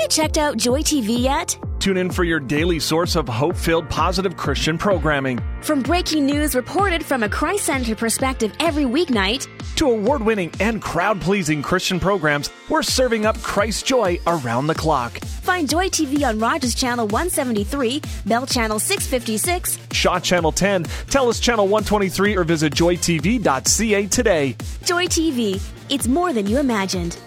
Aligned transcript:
you 0.00 0.08
checked 0.08 0.38
out 0.38 0.56
Joy 0.56 0.80
TV 0.80 1.20
yet? 1.20 1.58
Tune 1.78 1.96
in 1.96 2.10
for 2.10 2.24
your 2.24 2.40
daily 2.40 2.78
source 2.78 3.16
of 3.16 3.28
hope 3.28 3.56
filled, 3.56 3.88
positive 3.90 4.36
Christian 4.36 4.78
programming. 4.78 5.38
From 5.62 5.82
breaking 5.82 6.26
news 6.26 6.54
reported 6.54 7.04
from 7.04 7.22
a 7.22 7.28
Christ 7.28 7.66
centered 7.66 7.98
perspective 7.98 8.52
every 8.60 8.84
weeknight 8.84 9.46
to 9.76 9.90
award 9.90 10.22
winning 10.22 10.52
and 10.60 10.80
crowd 10.80 11.20
pleasing 11.20 11.62
Christian 11.62 12.00
programs, 12.00 12.50
we're 12.68 12.82
serving 12.82 13.26
up 13.26 13.40
Christ's 13.42 13.82
joy 13.82 14.18
around 14.26 14.66
the 14.66 14.74
clock. 14.74 15.18
Find 15.42 15.68
Joy 15.68 15.88
TV 15.88 16.26
on 16.26 16.38
Rogers 16.38 16.74
Channel 16.74 17.06
173, 17.08 18.00
Bell 18.26 18.46
Channel 18.46 18.78
656, 18.78 19.78
Shaw 19.92 20.18
Channel 20.18 20.52
10, 20.52 20.84
Telus 20.84 21.40
Channel 21.40 21.64
123, 21.66 22.36
or 22.36 22.44
visit 22.44 22.72
joytv.ca 22.74 24.06
today. 24.06 24.56
Joy 24.84 25.06
TV. 25.06 25.60
It's 25.90 26.06
more 26.06 26.32
than 26.32 26.46
you 26.46 26.58
imagined. 26.58 27.18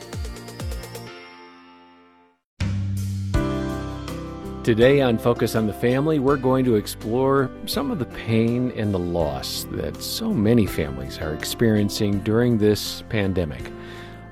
Today 4.64 5.02
on 5.02 5.18
Focus 5.18 5.56
on 5.56 5.68
the 5.68 5.74
Family, 5.74 6.20
we're 6.20 6.38
going 6.38 6.64
to 6.64 6.76
explore 6.76 7.52
some 7.66 7.92
of 7.92 8.00
the 8.00 8.06
pain 8.06 8.72
and 8.78 8.94
the 8.94 9.00
loss 9.00 9.66
that 9.72 10.02
so 10.02 10.30
many 10.34 10.66
families 10.66 11.18
are 11.18 11.34
experiencing 11.34 12.20
during 12.20 12.58
this 12.58 13.04
pandemic. 13.10 13.62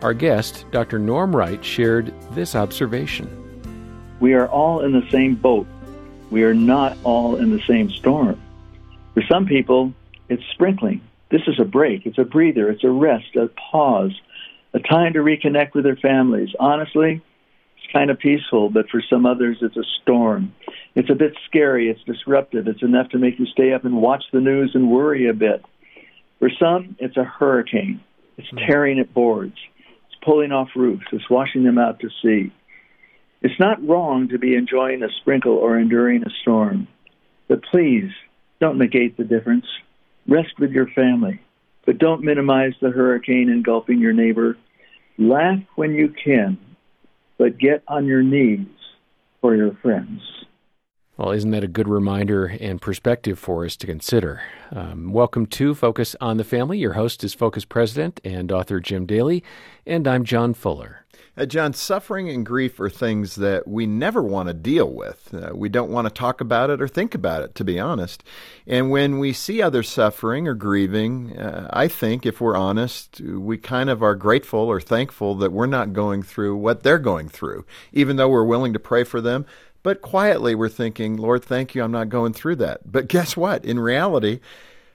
Our 0.01 0.13
guest, 0.13 0.63
Dr. 0.71 0.99
Norm 0.99 1.35
Wright, 1.35 1.61
shared 1.65 2.13
this 2.31 2.55
observation. 2.55 3.29
We 4.21 4.33
are 4.33 4.47
all 4.47 4.85
in 4.85 4.93
the 4.93 5.05
same 5.11 5.35
boat. 5.35 5.67
We 6.29 6.43
are 6.43 6.53
not 6.53 6.97
all 7.03 7.35
in 7.35 7.51
the 7.51 7.61
same 7.63 7.89
storm. 7.89 8.41
For 9.13 9.23
some 9.23 9.45
people, 9.45 9.93
it's 10.29 10.45
sprinkling. 10.53 11.01
This 11.29 11.41
is 11.45 11.59
a 11.59 11.65
break, 11.65 12.05
it's 12.05 12.19
a 12.19 12.23
breather, 12.23 12.69
it's 12.69 12.85
a 12.85 12.89
rest, 12.89 13.35
a 13.35 13.49
pause, 13.49 14.17
a 14.71 14.79
time 14.79 15.11
to 15.11 15.19
reconnect 15.19 15.73
with 15.73 15.83
their 15.83 15.97
families. 15.97 16.55
Honestly, 16.57 17.21
kind 17.91 18.09
of 18.09 18.19
peaceful, 18.19 18.69
but 18.69 18.89
for 18.89 19.01
some 19.09 19.25
others, 19.25 19.57
it's 19.61 19.77
a 19.77 19.83
storm. 20.01 20.53
It's 20.95 21.09
a 21.09 21.15
bit 21.15 21.33
scary, 21.47 21.89
it's 21.89 22.03
disruptive, 22.03 22.67
it's 22.67 22.83
enough 22.83 23.09
to 23.09 23.17
make 23.17 23.39
you 23.39 23.45
stay 23.45 23.73
up 23.73 23.85
and 23.85 24.01
watch 24.01 24.23
the 24.31 24.41
news 24.41 24.71
and 24.73 24.89
worry 24.89 25.29
a 25.29 25.33
bit. 25.33 25.63
For 26.39 26.49
some, 26.59 26.95
it's 26.99 27.17
a 27.17 27.23
hurricane. 27.23 28.01
It's 28.37 28.49
hmm. 28.49 28.57
tearing 28.67 28.99
at 28.99 29.13
boards, 29.13 29.55
it's 30.07 30.23
pulling 30.23 30.51
off 30.51 30.69
roofs, 30.75 31.05
it's 31.11 31.29
washing 31.29 31.63
them 31.63 31.77
out 31.77 31.99
to 31.99 32.09
sea. 32.21 32.53
It's 33.41 33.59
not 33.59 33.85
wrong 33.87 34.29
to 34.29 34.37
be 34.37 34.55
enjoying 34.55 35.01
a 35.03 35.09
sprinkle 35.21 35.53
or 35.55 35.77
enduring 35.77 36.23
a 36.23 36.29
storm, 36.41 36.87
but 37.47 37.63
please 37.71 38.11
don't 38.59 38.77
negate 38.77 39.17
the 39.17 39.23
difference. 39.23 39.65
Rest 40.27 40.59
with 40.59 40.71
your 40.71 40.87
family, 40.87 41.41
but 41.85 41.97
don't 41.97 42.23
minimize 42.23 42.73
the 42.81 42.91
hurricane 42.91 43.49
engulfing 43.49 43.99
your 43.99 44.13
neighbor. 44.13 44.57
Laugh 45.17 45.59
when 45.75 45.93
you 45.93 46.13
can 46.23 46.59
but 47.41 47.57
get 47.57 47.81
on 47.87 48.05
your 48.05 48.21
knees 48.21 48.67
for 49.41 49.55
your 49.55 49.75
friends. 49.81 50.21
Well, 51.21 51.33
isn't 51.33 51.51
that 51.51 51.63
a 51.63 51.67
good 51.67 51.87
reminder 51.87 52.47
and 52.47 52.81
perspective 52.81 53.37
for 53.37 53.63
us 53.63 53.75
to 53.75 53.85
consider? 53.85 54.41
Um, 54.71 55.13
welcome 55.13 55.45
to 55.45 55.75
Focus 55.75 56.15
on 56.19 56.37
the 56.37 56.43
Family. 56.43 56.79
Your 56.79 56.93
host 56.93 57.23
is 57.23 57.35
Focus 57.35 57.63
President 57.63 58.19
and 58.23 58.51
author 58.51 58.79
Jim 58.79 59.05
Daly, 59.05 59.43
and 59.85 60.07
I'm 60.07 60.23
John 60.23 60.55
Fuller. 60.55 61.05
Uh, 61.37 61.45
John, 61.45 61.73
suffering 61.73 62.27
and 62.29 62.43
grief 62.43 62.79
are 62.79 62.89
things 62.89 63.35
that 63.35 63.67
we 63.67 63.85
never 63.85 64.23
want 64.23 64.47
to 64.49 64.53
deal 64.53 64.91
with. 64.91 65.31
Uh, 65.31 65.51
we 65.53 65.69
don't 65.69 65.91
want 65.91 66.07
to 66.07 66.13
talk 66.13 66.41
about 66.41 66.71
it 66.71 66.81
or 66.81 66.87
think 66.87 67.13
about 67.13 67.43
it, 67.43 67.53
to 67.55 67.63
be 67.63 67.79
honest. 67.79 68.23
And 68.65 68.89
when 68.89 69.19
we 69.19 69.31
see 69.31 69.61
others 69.61 69.89
suffering 69.89 70.47
or 70.47 70.55
grieving, 70.55 71.37
uh, 71.37 71.69
I 71.71 71.87
think, 71.87 72.25
if 72.25 72.41
we're 72.41 72.57
honest, 72.57 73.21
we 73.21 73.59
kind 73.59 73.91
of 73.91 74.01
are 74.01 74.15
grateful 74.15 74.59
or 74.59 74.81
thankful 74.81 75.35
that 75.35 75.51
we're 75.51 75.67
not 75.67 75.93
going 75.93 76.23
through 76.23 76.57
what 76.57 76.81
they're 76.81 76.99
going 76.99 77.29
through, 77.29 77.63
even 77.93 78.15
though 78.15 78.29
we're 78.29 78.43
willing 78.43 78.73
to 78.73 78.79
pray 78.79 79.03
for 79.03 79.21
them. 79.21 79.45
But 79.83 80.01
quietly, 80.01 80.55
we're 80.55 80.69
thinking, 80.69 81.17
Lord, 81.17 81.43
thank 81.43 81.73
you, 81.73 81.83
I'm 81.83 81.91
not 81.91 82.09
going 82.09 82.33
through 82.33 82.57
that. 82.57 82.91
But 82.91 83.07
guess 83.07 83.35
what? 83.35 83.65
In 83.65 83.79
reality, 83.79 84.39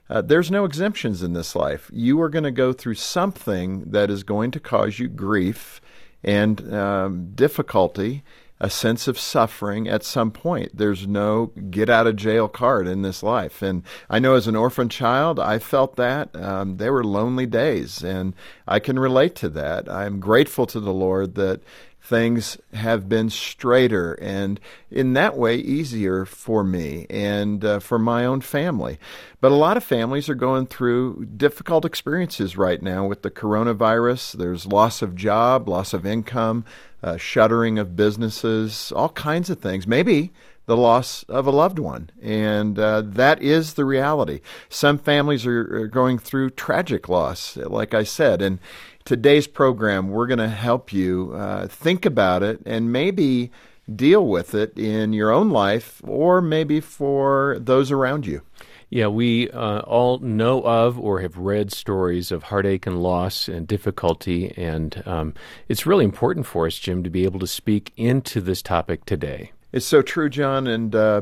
uh, 0.09 0.21
there's 0.21 0.49
no 0.49 0.63
exemptions 0.63 1.21
in 1.21 1.33
this 1.33 1.55
life. 1.55 1.89
You 1.93 2.21
are 2.21 2.29
going 2.29 2.45
to 2.45 2.51
go 2.51 2.71
through 2.71 2.95
something 2.95 3.91
that 3.91 4.09
is 4.09 4.23
going 4.23 4.51
to 4.51 4.59
cause 4.59 4.99
you 4.99 5.09
grief 5.09 5.81
and 6.23 6.73
um, 6.73 7.31
difficulty, 7.35 8.23
a 8.59 8.69
sense 8.69 9.07
of 9.07 9.19
suffering 9.19 9.87
at 9.87 10.03
some 10.03 10.31
point. 10.31 10.75
There's 10.75 11.05
no 11.05 11.47
get 11.69 11.89
out 11.89 12.07
of 12.07 12.15
jail 12.15 12.47
card 12.47 12.87
in 12.87 13.01
this 13.01 13.21
life. 13.21 13.61
And 13.61 13.83
I 14.09 14.17
know 14.19 14.35
as 14.35 14.47
an 14.47 14.55
orphan 14.55 14.89
child, 14.89 15.39
I 15.39 15.59
felt 15.59 15.95
that. 15.97 16.35
Um, 16.35 16.77
they 16.77 16.89
were 16.89 17.03
lonely 17.03 17.45
days, 17.45 18.01
and 18.01 18.33
I 18.67 18.79
can 18.79 18.97
relate 18.97 19.35
to 19.35 19.49
that. 19.49 19.89
I'm 19.89 20.19
grateful 20.19 20.65
to 20.67 20.79
the 20.79 20.93
Lord 20.93 21.35
that 21.35 21.61
things 22.07 22.57
have 22.73 23.09
been 23.09 23.29
straighter 23.29 24.13
and 24.13 24.61
in 24.89 25.11
that 25.13 25.37
way 25.37 25.57
easier 25.57 26.23
for 26.23 26.63
me 26.63 27.05
and 27.09 27.65
uh, 27.65 27.79
for 27.79 27.99
my 27.99 28.25
own 28.25 28.39
family. 28.39 28.97
But 29.41 29.51
a 29.51 29.55
lot 29.55 29.75
of 29.75 29.83
families 29.83 30.29
are 30.29 30.35
going 30.35 30.67
through 30.67 31.25
difficult 31.35 31.83
experiences 31.83 32.55
right 32.55 32.81
now 32.81 33.05
with 33.05 33.23
the 33.23 33.31
coronavirus. 33.31 34.33
There's 34.33 34.65
loss 34.65 35.01
of 35.01 35.15
job, 35.15 35.67
loss 35.67 35.93
of 35.93 36.05
income, 36.05 36.63
uh, 37.03 37.17
shuttering 37.17 37.77
of 37.77 37.97
businesses, 37.97 38.93
all 38.95 39.09
kinds 39.09 39.49
of 39.49 39.59
things. 39.59 39.85
Maybe 39.85 40.31
the 40.65 40.77
loss 40.77 41.23
of 41.23 41.47
a 41.47 41.51
loved 41.51 41.79
one. 41.79 42.09
And 42.21 42.77
uh, 42.77 43.01
that 43.01 43.41
is 43.41 43.73
the 43.73 43.85
reality. 43.85 44.41
Some 44.69 44.97
families 44.97 45.45
are, 45.45 45.83
are, 45.83 45.87
going 45.87 46.19
through 46.19 46.51
tragic 46.51 47.07
loss, 47.07 47.55
like 47.57 47.93
I 47.93 48.03
said. 48.03 48.41
And 48.41 48.59
today's 49.07 49.47
program, 49.47 50.09
we're 50.09 50.27
going 50.27 50.37
to 50.37 50.49
help 50.49 50.91
you 50.91 51.31
uh, 51.33 51.65
think 51.67 52.05
about 52.05 52.43
it 52.43 52.59
and 52.65 52.91
maybe 52.91 53.49
deal 53.95 54.27
with 54.27 54.53
it 54.53 54.77
in 54.77 55.13
your 55.13 55.31
own 55.31 55.49
life 55.49 56.01
or 56.03 56.41
maybe 56.41 56.81
for 56.81 57.57
those 57.57 57.89
around 57.89 58.27
you. 58.27 58.41
Yeah, 58.89 59.07
we 59.07 59.49
uh, 59.51 59.79
all 59.79 60.19
know 60.19 60.61
of 60.61 60.99
or 60.99 61.21
have 61.21 61.37
read 61.37 61.71
stories 61.71 62.33
of 62.33 62.43
heartache 62.43 62.85
and 62.85 63.01
loss 63.01 63.47
and 63.47 63.65
difficulty, 63.65 64.53
and 64.57 65.01
um, 65.05 65.33
it's 65.69 65.85
really 65.85 66.05
important 66.05 66.45
for 66.45 66.65
us, 66.67 66.77
Jim, 66.77 67.01
to 67.03 67.09
be 67.09 67.23
able 67.23 67.39
to 67.39 67.47
speak 67.47 67.93
into 67.95 68.41
this 68.41 68.61
topic 68.61 69.05
today. 69.05 69.51
It's 69.71 69.85
so 69.85 70.01
true, 70.01 70.29
John, 70.29 70.67
and 70.67 70.95
uh, 70.95 71.21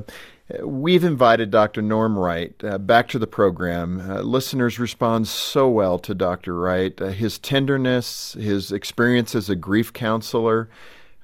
We've 0.64 1.04
invited 1.04 1.50
Dr. 1.50 1.82
Norm 1.82 2.20
Wright 2.20 2.54
uh, 2.64 2.78
back 2.78 3.08
to 3.10 3.20
the 3.20 3.26
program. 3.26 4.00
Uh, 4.00 4.22
listeners 4.22 4.78
respond 4.78 5.28
so 5.28 5.68
well 5.68 5.98
to 5.98 6.14
Dr. 6.14 6.54
Wright. 6.54 7.02
Uh, 7.02 7.08
his 7.08 7.40
tenderness, 7.40 8.34
his 8.34 8.72
experience 8.72 9.34
as 9.34 9.50
a 9.50 9.56
grief 9.56 9.92
counselor, 9.92 10.70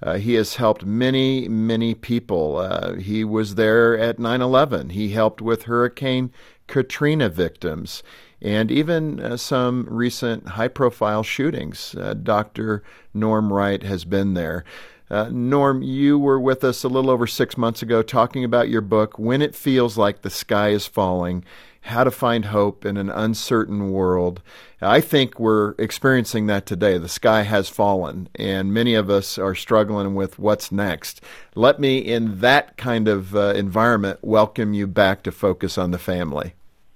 uh, 0.02 0.16
he 0.16 0.34
has 0.34 0.56
helped 0.56 0.84
many, 0.88 1.48
many 1.48 1.94
people. 1.94 2.58
Uh, 2.58 2.96
he 2.96 3.24
was 3.24 3.54
there 3.54 3.96
at 3.96 4.18
9 4.18 4.42
11. 4.42 4.90
He 4.90 5.10
helped 5.10 5.40
with 5.40 5.64
Hurricane 5.64 6.32
Katrina 6.66 7.30
victims 7.30 8.02
and 8.42 8.72
even 8.72 9.20
uh, 9.20 9.38
some 9.38 9.86
recent 9.88 10.48
high 10.48 10.68
profile 10.68 11.22
shootings. 11.22 11.96
Dr. 12.24 12.82
Norm 13.14 13.54
Wright 13.54 13.84
has 13.84 14.04
been 14.04 14.34
there. 14.34 14.66
Uh, 15.12 15.28
Norm, 15.30 15.82
you 15.82 16.18
were 16.18 16.40
with 16.40 16.64
us 16.64 16.86
a 16.86 16.88
little 16.88 17.10
over 17.10 17.28
six 17.28 17.58
months 17.58 17.82
ago 17.82 18.02
talking 18.02 18.46
about 18.46 18.70
your 18.70 18.80
book, 18.80 19.20
When 19.20 19.42
It 19.42 19.54
Feels 19.54 19.98
Like 19.98 20.22
the 20.22 20.30
Sky 20.30 20.70
is 20.70 20.88
Falling 20.88 21.44
How 21.82 22.06
to 22.06 22.12
Find 22.12 22.46
Hope 22.46 22.86
in 22.86 22.96
an 22.96 23.10
Uncertain 23.10 23.92
World. 23.92 24.42
I 24.80 25.02
think 25.02 25.38
we're 25.38 25.76
experiencing 25.78 26.48
that 26.48 26.66
today. 26.66 26.98
The 26.98 27.10
sky 27.10 27.42
has 27.42 27.68
fallen, 27.68 28.30
and 28.36 28.74
many 28.74 28.96
of 28.96 29.10
us 29.10 29.38
are 29.38 29.54
struggling 29.54 30.16
with 30.16 30.40
what's 30.40 30.72
next. 30.72 31.20
Let 31.56 31.78
me, 31.78 31.98
in 31.98 32.40
that 32.40 32.78
kind 32.78 33.10
of 33.10 33.36
uh, 33.36 33.54
environment, 33.58 34.20
welcome 34.22 34.74
you 34.74 34.88
back 34.88 35.24
to 35.24 35.32
Focus 35.34 35.78
on 35.78 35.92
the 35.92 36.00
Family. 36.00 36.54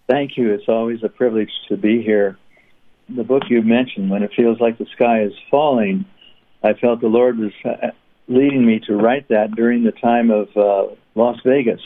Thank 0.08 0.38
you. 0.38 0.54
It's 0.54 0.70
always 0.70 1.04
a 1.04 1.10
privilege 1.10 1.52
to 1.68 1.76
be 1.76 2.02
here. 2.02 2.38
The 3.10 3.26
book 3.26 3.44
you 3.50 3.62
mentioned, 3.62 4.10
When 4.10 4.24
It 4.24 4.32
Feels 4.34 4.62
Like 4.62 4.78
the 4.78 4.88
Sky 4.96 5.24
is 5.24 5.34
Falling, 5.52 6.06
I 6.64 6.76
felt 6.76 7.02
the 7.02 7.08
Lord 7.08 7.38
was 7.38 7.52
uh, 7.66 7.92
leading 8.28 8.66
me 8.66 8.80
to 8.88 8.96
write 8.96 9.28
that 9.30 9.56
during 9.56 9.84
the 9.84 9.92
time 9.92 10.32
of 10.32 10.50
uh, 10.56 10.94
Las 11.16 11.38
Vegas 11.46 11.82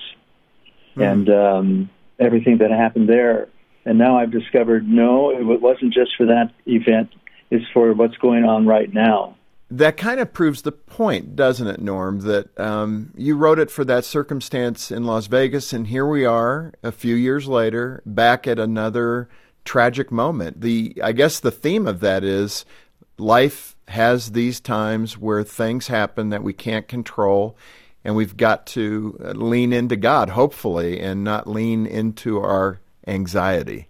mm-hmm. 0.92 1.02
and 1.02 1.30
um, 1.30 1.90
everything 2.19 2.58
that 2.60 2.72
happened 2.72 3.10
there. 3.10 3.48
And 3.86 3.98
now 3.98 4.18
I've 4.18 4.31
discovered 4.31 4.88
no, 4.88 5.31
it 5.31 5.62
wasn't 5.62 5.94
just 5.94 6.12
for 6.18 6.25
that 6.28 6.52
event, 6.66 7.10
it's 7.50 7.66
for 7.74 7.94
what's 7.94 8.18
going 8.18 8.44
on 8.44 8.68
right 8.68 8.94
now. 8.94 9.36
That 9.72 9.98
kind 9.98 10.19
of 10.19 10.34
proves 10.34 10.63
the 10.63 10.72
point, 10.72 11.36
doesn't 11.36 11.68
it, 11.68 11.80
Norm? 11.80 12.22
That 12.22 12.60
um, 12.60 13.13
you 13.16 13.38
wrote 13.38 13.60
it 13.60 13.69
for 13.69 13.86
that 13.86 14.04
circumstance 14.04 14.90
in 14.90 15.04
Las 15.04 15.28
Vegas, 15.28 15.74
and 15.74 15.88
here 15.88 16.08
we 16.08 16.25
are 16.25 16.74
a 16.81 16.92
few 16.92 17.13
years 17.13 17.48
later, 17.48 18.02
back 18.04 18.48
at 18.48 18.58
another 18.58 19.30
tragic 19.66 20.12
moment. 20.12 20.62
The 20.62 21.00
I 21.04 21.12
guess 21.12 21.40
the 21.40 21.52
theme 21.52 21.86
of 21.86 22.00
that 22.00 22.24
is 22.24 22.66
life 23.19 23.75
has 23.88 24.31
these 24.31 24.60
times 24.60 25.18
where 25.18 25.44
things 25.44 25.88
happen 25.88 26.30
that 26.30 26.44
we 26.44 26.54
can't 26.54 26.88
control, 26.88 27.57
and 28.04 28.16
we've 28.16 28.38
got 28.38 28.66
to 28.68 29.18
lean 29.19 29.74
into 29.74 29.95
God, 29.95 30.30
hopefully, 30.30 31.00
and 31.00 31.24
not 31.24 31.48
lean 31.48 31.86
into 31.86 32.39
our 32.39 32.80
anxiety. 33.07 33.88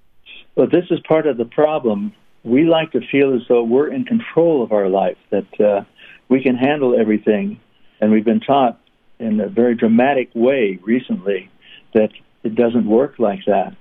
Well, 0.56 0.68
this 0.68 0.86
is 0.90 1.00
part 1.08 1.28
of 1.28 1.38
the 1.38 1.46
problem. 1.46 2.14
We 2.44 2.66
like 2.66 2.92
to 2.94 3.02
feel 3.12 3.36
as 3.36 3.42
though 3.48 3.64
we're 3.64 3.92
in 3.94 4.06
control 4.06 4.64
of 4.64 4.72
our 4.72 4.90
life, 4.90 5.18
that 5.30 5.60
uh, 5.60 5.84
we 6.30 6.42
can 6.42 6.56
handle 6.56 7.00
everything. 7.00 7.60
And 8.02 8.12
we've 8.12 8.26
been 8.26 8.40
taught 8.40 8.80
in 9.20 9.42
a 9.42 9.50
very 9.50 9.76
dramatic 9.76 10.30
way 10.34 10.80
recently 10.82 11.50
that 11.94 12.12
it 12.44 12.56
doesn't 12.56 12.86
work 12.86 13.20
like 13.20 13.46
that. 13.46 13.76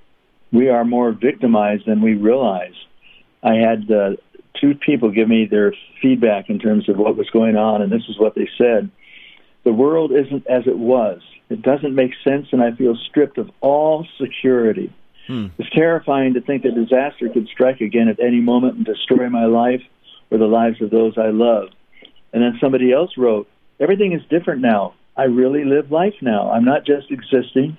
We 0.51 0.69
are 0.69 0.83
more 0.83 1.11
victimized 1.11 1.85
than 1.85 2.01
we 2.01 2.15
realize. 2.15 2.73
I 3.41 3.55
had 3.55 3.89
uh, 3.89 4.11
two 4.59 4.75
people 4.75 5.11
give 5.11 5.27
me 5.27 5.45
their 5.45 5.73
feedback 6.01 6.49
in 6.49 6.59
terms 6.59 6.89
of 6.89 6.97
what 6.97 7.15
was 7.15 7.29
going 7.29 7.55
on, 7.55 7.81
and 7.81 7.91
this 7.91 8.03
is 8.09 8.19
what 8.19 8.35
they 8.35 8.49
said. 8.57 8.89
The 9.63 9.73
world 9.73 10.11
isn't 10.11 10.47
as 10.47 10.63
it 10.67 10.77
was. 10.77 11.21
It 11.49 11.61
doesn't 11.61 11.95
make 11.95 12.11
sense, 12.23 12.47
and 12.51 12.61
I 12.61 12.71
feel 12.71 12.95
stripped 13.09 13.37
of 13.37 13.49
all 13.61 14.07
security. 14.21 14.93
Hmm. 15.27 15.47
It's 15.57 15.69
terrifying 15.71 16.33
to 16.35 16.41
think 16.41 16.63
that 16.63 16.75
disaster 16.75 17.29
could 17.29 17.47
strike 17.47 17.81
again 17.81 18.07
at 18.07 18.19
any 18.19 18.39
moment 18.39 18.77
and 18.77 18.85
destroy 18.85 19.29
my 19.29 19.45
life 19.45 19.81
or 20.31 20.37
the 20.37 20.45
lives 20.45 20.81
of 20.81 20.91
those 20.91 21.17
I 21.17 21.29
love. 21.29 21.69
And 22.33 22.43
then 22.43 22.57
somebody 22.61 22.91
else 22.91 23.11
wrote, 23.17 23.47
Everything 23.79 24.13
is 24.13 24.21
different 24.29 24.61
now. 24.61 24.93
I 25.15 25.23
really 25.23 25.65
live 25.65 25.91
life 25.91 26.15
now. 26.21 26.51
I'm 26.51 26.65
not 26.65 26.85
just 26.85 27.11
existing. 27.11 27.77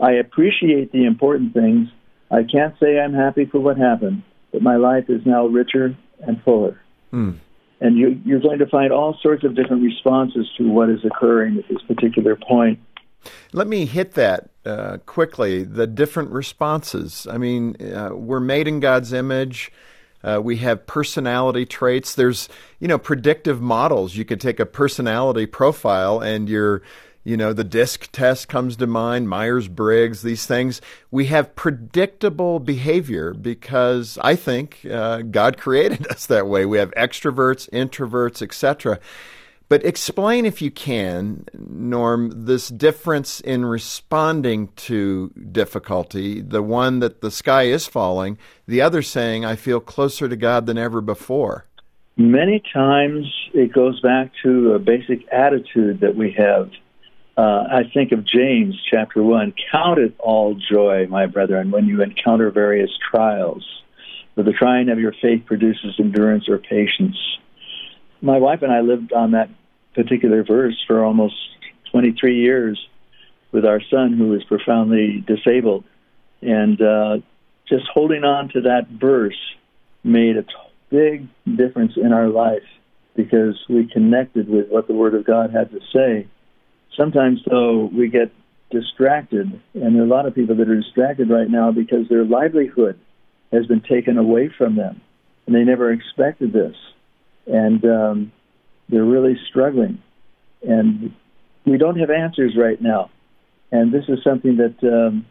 I 0.00 0.12
appreciate 0.12 0.92
the 0.92 1.04
important 1.04 1.54
things. 1.54 1.88
I 2.30 2.42
can't 2.42 2.74
say 2.80 2.98
I'm 2.98 3.14
happy 3.14 3.44
for 3.44 3.60
what 3.60 3.76
happened, 3.76 4.22
but 4.54 4.62
my 4.62 4.76
life 4.76 5.10
is 5.10 5.20
now 5.26 5.46
richer 5.46 5.96
and 6.20 6.40
fuller. 6.44 6.80
Hmm. 7.10 7.32
And 7.80 7.98
you, 7.98 8.20
you're 8.24 8.38
going 8.38 8.60
to 8.60 8.66
find 8.66 8.92
all 8.92 9.18
sorts 9.20 9.42
of 9.42 9.56
different 9.56 9.82
responses 9.82 10.48
to 10.58 10.70
what 10.70 10.88
is 10.90 11.04
occurring 11.04 11.58
at 11.58 11.68
this 11.68 11.82
particular 11.88 12.36
point. 12.36 12.78
Let 13.52 13.66
me 13.66 13.84
hit 13.84 14.12
that 14.12 14.50
uh, 14.64 14.98
quickly 15.06 15.64
the 15.64 15.88
different 15.88 16.30
responses. 16.30 17.26
I 17.28 17.36
mean, 17.36 17.74
uh, 17.82 18.10
we're 18.14 18.38
made 18.38 18.68
in 18.68 18.78
God's 18.78 19.12
image. 19.12 19.72
Uh, 20.22 20.40
we 20.40 20.58
have 20.58 20.86
personality 20.86 21.66
traits. 21.66 22.14
There's, 22.14 22.48
you 22.78 22.86
know, 22.86 22.96
predictive 22.96 23.60
models. 23.60 24.14
You 24.14 24.24
could 24.24 24.40
take 24.40 24.60
a 24.60 24.66
personality 24.66 25.46
profile 25.46 26.20
and 26.20 26.48
you're 26.48 26.80
you 27.24 27.38
know, 27.38 27.54
the 27.54 27.64
DISC 27.64 28.10
test 28.12 28.48
comes 28.48 28.76
to 28.76 28.86
mind, 28.86 29.30
Myers 29.30 29.66
Briggs, 29.66 30.20
these 30.20 30.44
things. 30.44 30.82
We 31.10 31.26
have 31.26 31.56
predictable 31.56 32.60
behavior 32.60 33.32
because 33.32 34.18
I 34.22 34.36
think 34.36 34.86
uh, 34.90 35.22
God 35.22 35.56
created 35.58 36.06
us 36.08 36.26
that 36.26 36.46
way. 36.46 36.66
We 36.66 36.78
have 36.78 36.92
extroverts, 36.92 37.68
introverts, 37.70 38.42
etc. 38.42 39.00
But 39.70 39.84
explain, 39.86 40.44
if 40.44 40.60
you 40.60 40.70
can, 40.70 41.46
Norm, 41.54 42.44
this 42.44 42.68
difference 42.68 43.40
in 43.40 43.64
responding 43.64 44.68
to 44.76 45.30
difficulty 45.50 46.42
the 46.42 46.62
one 46.62 47.00
that 47.00 47.22
the 47.22 47.30
sky 47.30 47.64
is 47.64 47.86
falling, 47.86 48.36
the 48.66 48.82
other 48.82 49.00
saying, 49.00 49.46
I 49.46 49.56
feel 49.56 49.80
closer 49.80 50.28
to 50.28 50.36
God 50.36 50.66
than 50.66 50.76
ever 50.76 51.00
before. 51.00 51.64
Many 52.16 52.62
times 52.72 53.26
it 53.54 53.72
goes 53.72 54.00
back 54.00 54.30
to 54.42 54.74
a 54.74 54.78
basic 54.78 55.26
attitude 55.32 56.00
that 56.00 56.14
we 56.14 56.32
have 56.38 56.70
uh, 57.36 57.64
I 57.68 57.82
think 57.92 58.12
of 58.12 58.24
James 58.24 58.76
chapter 58.90 59.22
1 59.22 59.54
Count 59.72 59.98
it 59.98 60.14
all 60.18 60.54
joy, 60.54 61.06
my 61.08 61.26
brethren, 61.26 61.70
when 61.70 61.86
you 61.86 62.00
encounter 62.02 62.50
various 62.50 62.90
trials, 63.10 63.66
for 64.34 64.44
the 64.44 64.52
trying 64.52 64.88
of 64.88 65.00
your 65.00 65.12
faith 65.20 65.44
produces 65.44 65.96
endurance 65.98 66.48
or 66.48 66.58
patience. 66.58 67.16
My 68.20 68.38
wife 68.38 68.62
and 68.62 68.72
I 68.72 68.80
lived 68.80 69.12
on 69.12 69.32
that 69.32 69.50
particular 69.94 70.44
verse 70.44 70.76
for 70.86 71.04
almost 71.04 71.34
23 71.90 72.40
years 72.40 72.78
with 73.50 73.64
our 73.64 73.80
son, 73.90 74.12
who 74.16 74.32
is 74.34 74.44
profoundly 74.44 75.24
disabled. 75.26 75.84
And 76.40 76.80
uh, 76.80 77.18
just 77.68 77.84
holding 77.92 78.22
on 78.22 78.48
to 78.50 78.62
that 78.62 78.88
verse 78.88 79.38
made 80.04 80.36
a 80.36 80.44
big 80.90 81.26
difference 81.56 81.92
in 81.96 82.12
our 82.12 82.28
life 82.28 82.62
because 83.16 83.58
we 83.68 83.88
connected 83.92 84.48
with 84.48 84.68
what 84.68 84.86
the 84.86 84.94
Word 84.94 85.14
of 85.14 85.24
God 85.24 85.52
had 85.52 85.70
to 85.70 85.80
say 85.92 86.28
Sometimes, 86.96 87.40
though, 87.48 87.90
we 87.92 88.08
get 88.08 88.30
distracted, 88.70 89.60
and 89.74 89.94
there 89.94 90.02
are 90.02 90.06
a 90.06 90.08
lot 90.08 90.26
of 90.26 90.34
people 90.34 90.56
that 90.56 90.68
are 90.68 90.80
distracted 90.80 91.30
right 91.30 91.48
now 91.48 91.72
because 91.72 92.08
their 92.08 92.24
livelihood 92.24 92.98
has 93.52 93.66
been 93.66 93.80
taken 93.80 94.18
away 94.18 94.50
from 94.56 94.76
them, 94.76 95.00
and 95.46 95.54
they 95.54 95.64
never 95.64 95.92
expected 95.92 96.52
this, 96.52 96.74
and 97.46 97.84
um, 97.84 98.32
they're 98.88 99.04
really 99.04 99.36
struggling. 99.48 100.02
And 100.62 101.14
we 101.64 101.78
don't 101.78 101.98
have 101.98 102.10
answers 102.10 102.56
right 102.56 102.80
now, 102.80 103.10
and 103.70 103.92
this 103.92 104.04
is 104.08 104.18
something 104.24 104.56
that 104.56 104.76
um, 104.82 105.26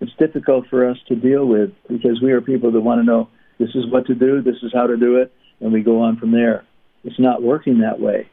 it's 0.00 0.12
difficult 0.18 0.66
for 0.68 0.88
us 0.88 0.98
to 1.08 1.14
deal 1.14 1.46
with 1.46 1.70
because 1.88 2.20
we 2.20 2.32
are 2.32 2.40
people 2.40 2.72
that 2.72 2.80
want 2.80 3.00
to 3.00 3.04
know 3.04 3.28
this 3.58 3.70
is 3.74 3.86
what 3.86 4.06
to 4.06 4.14
do, 4.14 4.42
this 4.42 4.56
is 4.62 4.72
how 4.74 4.86
to 4.86 4.96
do 4.96 5.16
it, 5.16 5.32
and 5.60 5.72
we 5.72 5.82
go 5.82 6.00
on 6.00 6.16
from 6.16 6.32
there. 6.32 6.64
It's 7.04 7.18
not 7.18 7.42
working 7.42 7.80
that 7.80 8.00
way 8.00 8.28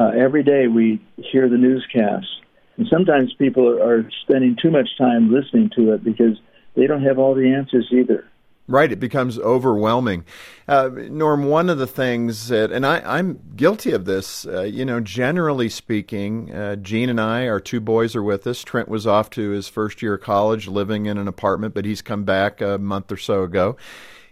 uh, 0.00 0.12
every 0.18 0.42
day 0.42 0.66
we 0.66 0.98
hear 1.18 1.48
the 1.48 1.58
newscasts, 1.58 2.40
and 2.78 2.86
sometimes 2.90 3.34
people 3.34 3.68
are 3.68 4.08
spending 4.22 4.56
too 4.60 4.70
much 4.70 4.88
time 4.96 5.30
listening 5.30 5.70
to 5.76 5.92
it 5.92 6.02
because 6.02 6.38
they 6.74 6.86
don't 6.86 7.02
have 7.02 7.18
all 7.18 7.34
the 7.34 7.52
answers 7.52 7.86
either. 7.92 8.26
Right, 8.66 8.90
it 8.92 9.00
becomes 9.00 9.38
overwhelming. 9.38 10.24
Uh, 10.66 10.90
Norm, 11.10 11.48
one 11.48 11.68
of 11.68 11.76
the 11.76 11.88
things 11.88 12.48
that, 12.48 12.70
and 12.70 12.86
I, 12.86 13.18
am 13.18 13.40
guilty 13.56 13.90
of 13.90 14.04
this, 14.04 14.46
uh, 14.46 14.62
you 14.62 14.84
know, 14.84 15.00
generally 15.00 15.68
speaking, 15.68 16.54
uh, 16.54 16.76
Jean 16.76 17.10
and 17.10 17.20
I, 17.20 17.48
our 17.48 17.60
two 17.60 17.80
boys 17.80 18.14
are 18.14 18.22
with 18.22 18.46
us. 18.46 18.62
Trent 18.62 18.88
was 18.88 19.06
off 19.06 19.28
to 19.30 19.50
his 19.50 19.68
first 19.68 20.00
year 20.00 20.14
of 20.14 20.22
college 20.22 20.66
living 20.68 21.06
in 21.06 21.18
an 21.18 21.28
apartment, 21.28 21.74
but 21.74 21.84
he's 21.84 22.00
come 22.00 22.24
back 22.24 22.60
a 22.60 22.78
month 22.78 23.10
or 23.10 23.16
so 23.16 23.42
ago. 23.42 23.76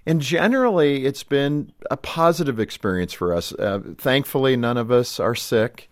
And 0.08 0.22
generally, 0.22 1.05
it's 1.05 1.22
been 1.22 1.70
a 1.90 1.96
positive 1.99 2.58
experience 2.58 3.12
for 3.12 3.34
us. 3.34 3.52
Uh, 3.52 3.81
thankfully, 3.99 4.56
none 4.56 4.78
of 4.78 4.90
us 4.90 5.20
are 5.20 5.34
sick, 5.34 5.90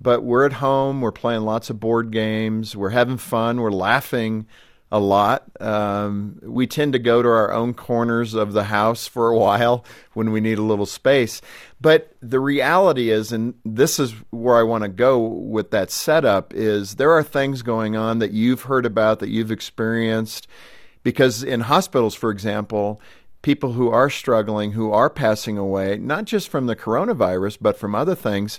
but 0.00 0.22
we're 0.22 0.46
at 0.46 0.52
home. 0.52 1.00
We're 1.00 1.10
playing 1.10 1.40
lots 1.40 1.68
of 1.68 1.80
board 1.80 2.12
games. 2.12 2.76
We're 2.76 2.90
having 2.90 3.16
fun. 3.16 3.60
We're 3.60 3.72
laughing 3.72 4.46
a 4.92 5.00
lot. 5.00 5.50
Um, 5.60 6.38
we 6.44 6.68
tend 6.68 6.92
to 6.92 7.00
go 7.00 7.22
to 7.22 7.28
our 7.28 7.52
own 7.52 7.74
corners 7.74 8.34
of 8.34 8.52
the 8.52 8.62
house 8.62 9.08
for 9.08 9.30
a 9.30 9.36
while 9.36 9.84
when 10.12 10.30
we 10.30 10.40
need 10.40 10.58
a 10.58 10.62
little 10.62 10.86
space. 10.86 11.42
But 11.80 12.14
the 12.22 12.38
reality 12.38 13.10
is, 13.10 13.32
and 13.32 13.54
this 13.64 13.98
is 13.98 14.14
where 14.30 14.54
I 14.54 14.62
want 14.62 14.82
to 14.82 14.88
go 14.88 15.18
with 15.18 15.72
that 15.72 15.90
setup, 15.90 16.54
is 16.54 16.94
there 16.94 17.10
are 17.10 17.24
things 17.24 17.62
going 17.62 17.96
on 17.96 18.20
that 18.20 18.30
you've 18.30 18.62
heard 18.62 18.86
about, 18.86 19.18
that 19.18 19.30
you've 19.30 19.50
experienced. 19.50 20.46
Because 21.02 21.42
in 21.42 21.60
hospitals, 21.60 22.14
for 22.14 22.30
example, 22.30 23.00
people 23.46 23.74
who 23.74 23.88
are 23.88 24.10
struggling, 24.10 24.72
who 24.72 24.90
are 24.90 25.08
passing 25.08 25.56
away, 25.56 25.96
not 25.98 26.24
just 26.24 26.48
from 26.48 26.66
the 26.66 26.74
coronavirus, 26.74 27.56
but 27.60 27.78
from 27.78 27.94
other 27.94 28.16
things. 28.16 28.58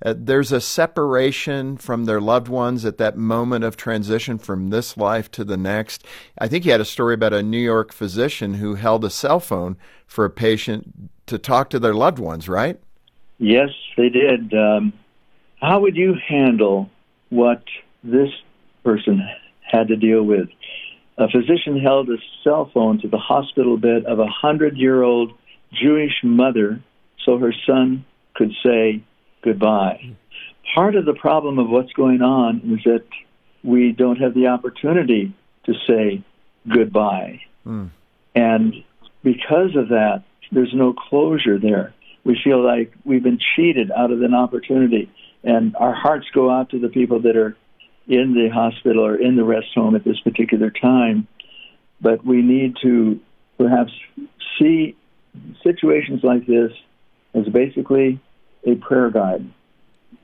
Uh, 0.00 0.14
there's 0.16 0.52
a 0.52 0.60
separation 0.60 1.76
from 1.76 2.04
their 2.04 2.20
loved 2.20 2.46
ones 2.46 2.84
at 2.84 2.98
that 2.98 3.16
moment 3.16 3.64
of 3.64 3.76
transition 3.76 4.38
from 4.38 4.70
this 4.70 4.96
life 4.96 5.28
to 5.28 5.42
the 5.42 5.56
next. 5.56 6.04
I 6.38 6.46
think 6.46 6.64
you 6.64 6.70
had 6.70 6.80
a 6.80 6.84
story 6.84 7.14
about 7.14 7.32
a 7.32 7.42
New 7.42 7.58
York 7.58 7.92
physician 7.92 8.54
who 8.54 8.76
held 8.76 9.04
a 9.04 9.10
cell 9.10 9.40
phone 9.40 9.76
for 10.06 10.24
a 10.24 10.30
patient 10.30 11.10
to 11.26 11.36
talk 11.36 11.68
to 11.70 11.80
their 11.80 11.94
loved 11.94 12.20
ones, 12.20 12.48
right? 12.48 12.78
Yes, 13.38 13.70
they 13.96 14.08
did. 14.08 14.54
Um, 14.54 14.92
how 15.60 15.80
would 15.80 15.96
you 15.96 16.14
handle 16.14 16.88
what 17.30 17.64
this 18.04 18.30
person 18.84 19.20
had 19.62 19.88
to 19.88 19.96
deal 19.96 20.22
with? 20.22 20.48
A 21.18 21.28
physician 21.28 21.80
held 21.80 22.08
a 22.08 22.16
cell 22.44 22.70
phone 22.72 23.00
to 23.00 23.08
the 23.08 23.18
hospital 23.18 23.76
bed 23.76 24.04
of 24.06 24.20
a 24.20 24.26
hundred 24.26 24.76
year 24.76 25.02
old 25.02 25.32
Jewish 25.72 26.14
mother 26.22 26.80
so 27.24 27.38
her 27.38 27.52
son 27.66 28.04
could 28.34 28.52
say 28.64 29.02
goodbye. 29.42 30.16
Part 30.74 30.94
of 30.94 31.04
the 31.04 31.14
problem 31.14 31.58
of 31.58 31.68
what's 31.68 31.92
going 31.92 32.22
on 32.22 32.60
is 32.72 32.84
that 32.84 33.04
we 33.64 33.92
don't 33.92 34.16
have 34.16 34.34
the 34.34 34.46
opportunity 34.46 35.34
to 35.66 35.74
say 35.86 36.22
goodbye. 36.72 37.40
Mm. 37.66 37.90
And 38.34 38.74
because 39.24 39.74
of 39.74 39.88
that, 39.88 40.22
there's 40.52 40.72
no 40.72 40.92
closure 40.92 41.58
there. 41.58 41.92
We 42.24 42.38
feel 42.42 42.64
like 42.64 42.92
we've 43.04 43.22
been 43.22 43.40
cheated 43.56 43.90
out 43.90 44.12
of 44.12 44.22
an 44.22 44.34
opportunity. 44.34 45.10
And 45.42 45.74
our 45.76 45.94
hearts 45.94 46.26
go 46.32 46.50
out 46.50 46.70
to 46.70 46.78
the 46.78 46.88
people 46.88 47.20
that 47.22 47.36
are 47.36 47.56
in 48.08 48.32
the 48.32 48.48
hospital 48.48 49.04
or 49.04 49.16
in 49.16 49.36
the 49.36 49.44
rest 49.44 49.68
home 49.74 49.94
at 49.94 50.02
this 50.02 50.18
particular 50.20 50.70
time. 50.70 51.28
But 52.00 52.24
we 52.24 52.42
need 52.42 52.76
to 52.82 53.20
perhaps 53.58 53.92
see 54.58 54.96
situations 55.62 56.24
like 56.24 56.46
this 56.46 56.72
as 57.34 57.46
basically 57.48 58.20
a 58.64 58.74
prayer 58.76 59.10
guide. 59.10 59.48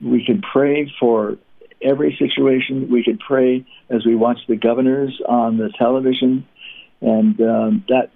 We 0.01 0.25
can 0.25 0.41
pray 0.41 0.91
for 0.99 1.37
every 1.81 2.15
situation. 2.17 2.89
We 2.89 3.03
could 3.03 3.19
pray 3.19 3.65
as 3.89 4.05
we 4.05 4.15
watch 4.15 4.39
the 4.47 4.55
governors 4.55 5.21
on 5.27 5.57
the 5.57 5.69
television, 5.77 6.47
and 7.01 7.39
um, 7.39 7.85
that 7.89 8.11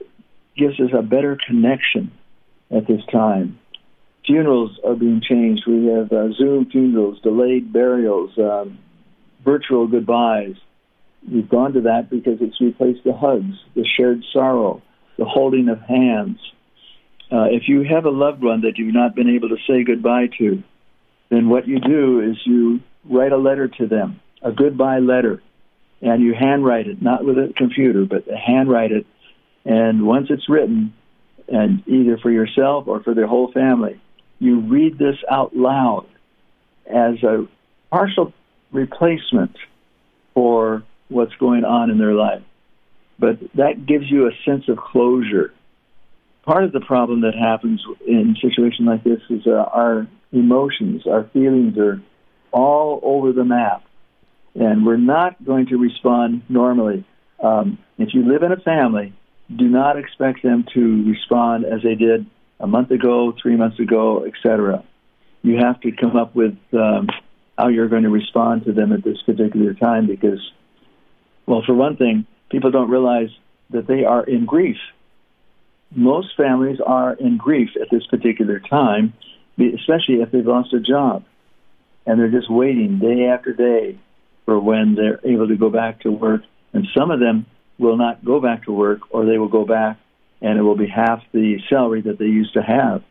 gives 0.57 0.79
us 0.79 0.89
a 0.97 1.03
better 1.03 1.37
connection 1.45 2.11
at 2.71 2.87
this 2.87 3.01
time. 3.11 3.59
Funerals 4.25 4.79
are 4.85 4.95
being 4.95 5.21
changed. 5.21 5.63
We 5.67 5.87
have 5.87 6.11
uh, 6.11 6.31
Zoom 6.33 6.69
funerals, 6.69 7.21
delayed 7.21 7.71
burials, 7.71 8.31
um, 8.37 8.79
virtual 9.43 9.87
goodbyes. 9.87 10.55
We've 11.29 11.49
gone 11.49 11.73
to 11.73 11.81
that 11.81 12.09
because 12.09 12.37
it's 12.41 12.59
replaced 12.61 13.03
the 13.03 13.13
hugs, 13.13 13.55
the 13.75 13.85
shared 13.97 14.23
sorrow, 14.33 14.81
the 15.17 15.25
holding 15.25 15.69
of 15.69 15.81
hands. 15.81 16.37
Uh, 17.31 17.45
if 17.51 17.63
you 17.67 17.83
have 17.83 18.05
a 18.05 18.09
loved 18.09 18.41
one 18.41 18.61
that 18.61 18.77
you've 18.77 18.93
not 18.93 19.15
been 19.15 19.29
able 19.29 19.49
to 19.49 19.57
say 19.67 19.83
goodbye 19.83 20.27
to, 20.39 20.63
then 21.29 21.49
what 21.49 21.67
you 21.67 21.79
do 21.79 22.21
is 22.21 22.37
you 22.45 22.79
write 23.05 23.31
a 23.31 23.37
letter 23.37 23.67
to 23.67 23.87
them, 23.87 24.19
a 24.41 24.51
goodbye 24.51 24.99
letter, 24.99 25.41
and 26.01 26.23
you 26.23 26.33
handwrite 26.33 26.87
it, 26.87 27.01
not 27.01 27.23
with 27.23 27.37
a 27.37 27.53
computer, 27.55 28.05
but 28.05 28.23
handwrite 28.27 28.91
it. 28.91 29.05
And 29.65 30.07
once 30.07 30.27
it's 30.29 30.49
written, 30.49 30.93
and 31.47 31.87
either 31.87 32.17
for 32.17 32.31
yourself 32.31 32.87
or 32.87 33.03
for 33.03 33.13
their 33.13 33.27
whole 33.27 33.51
family, 33.51 33.99
you 34.39 34.61
read 34.61 34.97
this 34.97 35.17
out 35.29 35.55
loud 35.55 36.07
as 36.87 37.21
a 37.23 37.47
partial 37.91 38.33
replacement 38.71 39.55
for 40.33 40.83
what's 41.09 41.33
going 41.35 41.65
on 41.65 41.89
in 41.89 41.97
their 41.97 42.13
life. 42.13 42.43
But 43.17 43.39
that 43.55 43.85
gives 43.85 44.09
you 44.09 44.27
a 44.27 44.31
sense 44.45 44.69
of 44.69 44.77
closure. 44.77 45.53
Part 46.43 46.63
of 46.63 46.71
the 46.71 46.79
problem 46.79 47.21
that 47.21 47.35
happens 47.35 47.83
in 48.07 48.35
situations 48.41 48.87
like 48.87 49.03
this 49.03 49.19
is 49.29 49.45
uh, 49.45 49.51
our 49.51 50.07
emotions, 50.31 51.05
our 51.05 51.25
feelings 51.33 51.77
are 51.77 52.01
all 52.51 52.99
over 53.03 53.33
the 53.33 53.43
map, 53.43 53.83
and 54.55 54.85
we're 54.85 54.97
not 54.97 55.43
going 55.43 55.67
to 55.67 55.77
respond 55.77 56.43
normally. 56.49 57.05
Um, 57.43 57.77
if 57.97 58.13
you 58.13 58.27
live 58.27 58.43
in 58.43 58.51
a 58.51 58.57
family, 58.57 59.13
do 59.53 59.67
not 59.67 59.97
expect 59.97 60.43
them 60.43 60.65
to 60.73 61.03
respond 61.09 61.65
as 61.65 61.81
they 61.83 61.95
did 61.95 62.25
a 62.59 62.67
month 62.67 62.91
ago, 62.91 63.33
three 63.41 63.55
months 63.55 63.79
ago, 63.79 64.25
etc. 64.25 64.83
You 65.41 65.57
have 65.57 65.79
to 65.81 65.91
come 65.91 66.15
up 66.15 66.35
with 66.35 66.57
um, 66.73 67.07
how 67.59 67.67
you're 67.67 67.89
going 67.89 68.03
to 68.03 68.09
respond 68.09 68.63
to 68.65 68.71
them 68.71 68.93
at 68.93 69.03
this 69.03 69.21
particular 69.25 69.73
time 69.73 70.07
because, 70.07 70.39
well, 71.45 71.61
for 71.65 71.73
one 71.73 71.97
thing, 71.97 72.25
people 72.49 72.71
don't 72.71 72.89
realize 72.89 73.29
that 73.71 73.85
they 73.85 74.05
are 74.05 74.23
in 74.23 74.45
grief. 74.45 74.77
Most 75.93 76.37
families 76.37 76.79
are 76.85 77.13
in 77.13 77.37
grief 77.37 77.71
at 77.79 77.89
this 77.91 78.05
particular 78.07 78.59
time, 78.59 79.13
especially 79.57 80.21
if 80.21 80.31
they've 80.31 80.45
lost 80.45 80.73
a 80.73 80.79
job. 80.79 81.25
And 82.05 82.19
they're 82.19 82.31
just 82.31 82.49
waiting 82.49 82.99
day 82.99 83.25
after 83.25 83.53
day 83.53 83.99
for 84.45 84.59
when 84.59 84.95
they're 84.95 85.19
able 85.23 85.49
to 85.49 85.57
go 85.57 85.69
back 85.69 86.01
to 86.01 86.11
work. 86.11 86.41
And 86.73 86.87
some 86.97 87.11
of 87.11 87.19
them 87.19 87.45
will 87.77 87.97
not 87.97 88.23
go 88.23 88.39
back 88.39 88.65
to 88.65 88.71
work 88.71 89.01
or 89.09 89.25
they 89.25 89.37
will 89.37 89.49
go 89.49 89.65
back 89.65 89.99
and 90.41 90.57
it 90.57 90.61
will 90.61 90.77
be 90.77 90.87
half 90.87 91.21
the 91.33 91.59
salary 91.69 92.01
that 92.03 92.17
they 92.19 92.25
used 92.25 92.53
to 92.53 92.61
have. 92.61 93.03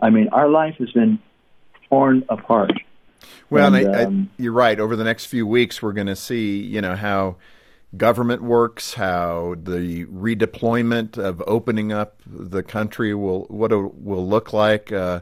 I 0.00 0.10
mean, 0.10 0.28
our 0.28 0.48
life 0.48 0.76
has 0.78 0.92
been 0.92 1.18
torn 1.88 2.24
apart. 2.28 2.72
Well, 3.50 3.74
and, 3.74 3.88
I, 3.88 4.02
um, 4.04 4.30
I, 4.38 4.42
you're 4.42 4.52
right. 4.52 4.78
Over 4.78 4.96
the 4.96 5.04
next 5.04 5.26
few 5.26 5.46
weeks, 5.46 5.82
we're 5.82 5.92
going 5.92 6.08
to 6.08 6.16
see, 6.16 6.60
you 6.60 6.80
know, 6.80 6.96
how 6.96 7.36
government 7.96 8.42
works, 8.42 8.94
how 8.94 9.56
the 9.62 10.04
redeployment 10.06 11.16
of 11.18 11.42
opening 11.46 11.92
up 11.92 12.20
the 12.26 12.62
country 12.62 13.14
will 13.14 13.44
what 13.44 13.72
it 13.72 13.76
will 13.76 14.26
look 14.26 14.52
like. 14.52 14.92
Uh, 14.92 15.20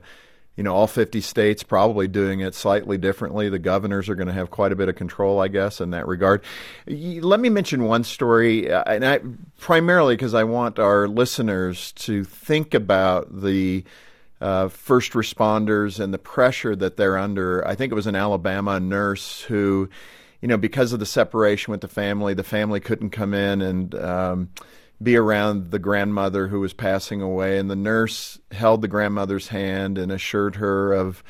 you 0.57 0.63
know, 0.63 0.73
all 0.73 0.87
50 0.87 1.21
states 1.21 1.65
probably 1.65 2.07
doing 2.07 2.41
it 2.41 2.55
slightly 2.55 2.97
differently. 2.97 3.49
The 3.49 3.59
governors 3.59 4.09
are 4.09 4.15
going 4.15 4.29
to 4.29 4.33
have 4.33 4.51
quite 4.51 4.71
a 4.71 4.77
bit 4.77 4.89
of 4.89 4.95
control, 4.95 5.41
I 5.41 5.49
guess, 5.49 5.81
in 5.81 5.91
that 5.91 6.07
regard. 6.07 6.45
Let 6.87 7.41
me 7.41 7.49
mention 7.49 7.85
one 7.85 8.05
story, 8.05 8.71
uh, 8.71 8.85
and 8.87 9.05
I, 9.05 9.21
primarily 9.59 10.15
because 10.15 10.33
I 10.33 10.45
want 10.45 10.79
our 10.79 11.09
listeners 11.09 11.91
to 11.93 12.23
think 12.23 12.73
about 12.73 13.43
the 13.43 13.85
uh, 14.45 14.69
first 14.69 15.13
responders 15.13 15.99
and 15.99 16.13
the 16.13 16.19
pressure 16.19 16.77
that 16.77 16.99
they're 16.99 17.17
under. 17.17 17.67
I 17.67 17.75
think 17.75 17.91
it 17.91 17.95
was 17.95 18.07
an 18.07 18.15
Alabama 18.15 18.79
nurse 18.79 19.41
who, 19.43 19.89
you 20.43 20.49
know, 20.49 20.59
because 20.59 20.93
of 20.93 21.01
the 21.01 21.07
separation 21.07 21.71
with 21.71 21.81
the 21.81 21.89
family, 21.89 22.35
the 22.35 22.45
family 22.45 22.81
couldn't 22.81 23.11
come 23.11 23.35
in 23.35 23.63
and. 23.63 23.95
Um, 23.95 24.51
be 25.03 25.17
around 25.17 25.73
the 25.73 25.79
grandmother 25.81 26.47
who 26.47 26.61
was 26.61 26.73
passing 26.73 27.21
away, 27.21 27.59
and 27.59 27.69
the 27.69 27.77
nurse 27.77 28.39
held 28.53 28.81
the 28.81 28.89
grandmother's 28.89 29.49
hand 29.49 29.99
and 29.99 30.13
assured 30.13 30.55
her 30.55 30.93
of 30.93 31.23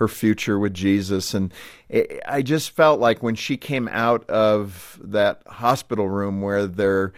her 0.00 0.08
future 0.08 0.58
with 0.58 0.72
Jesus. 0.72 1.34
And 1.34 1.52
it, 1.90 2.20
I 2.26 2.40
just 2.40 2.70
felt 2.70 2.98
like 2.98 3.22
when 3.22 3.34
she 3.34 3.58
came 3.58 3.88
out 3.88 4.28
of 4.30 4.98
that 5.04 5.42
hospital 5.46 6.08
room 6.08 6.40
where 6.40 6.66
their 6.66 7.12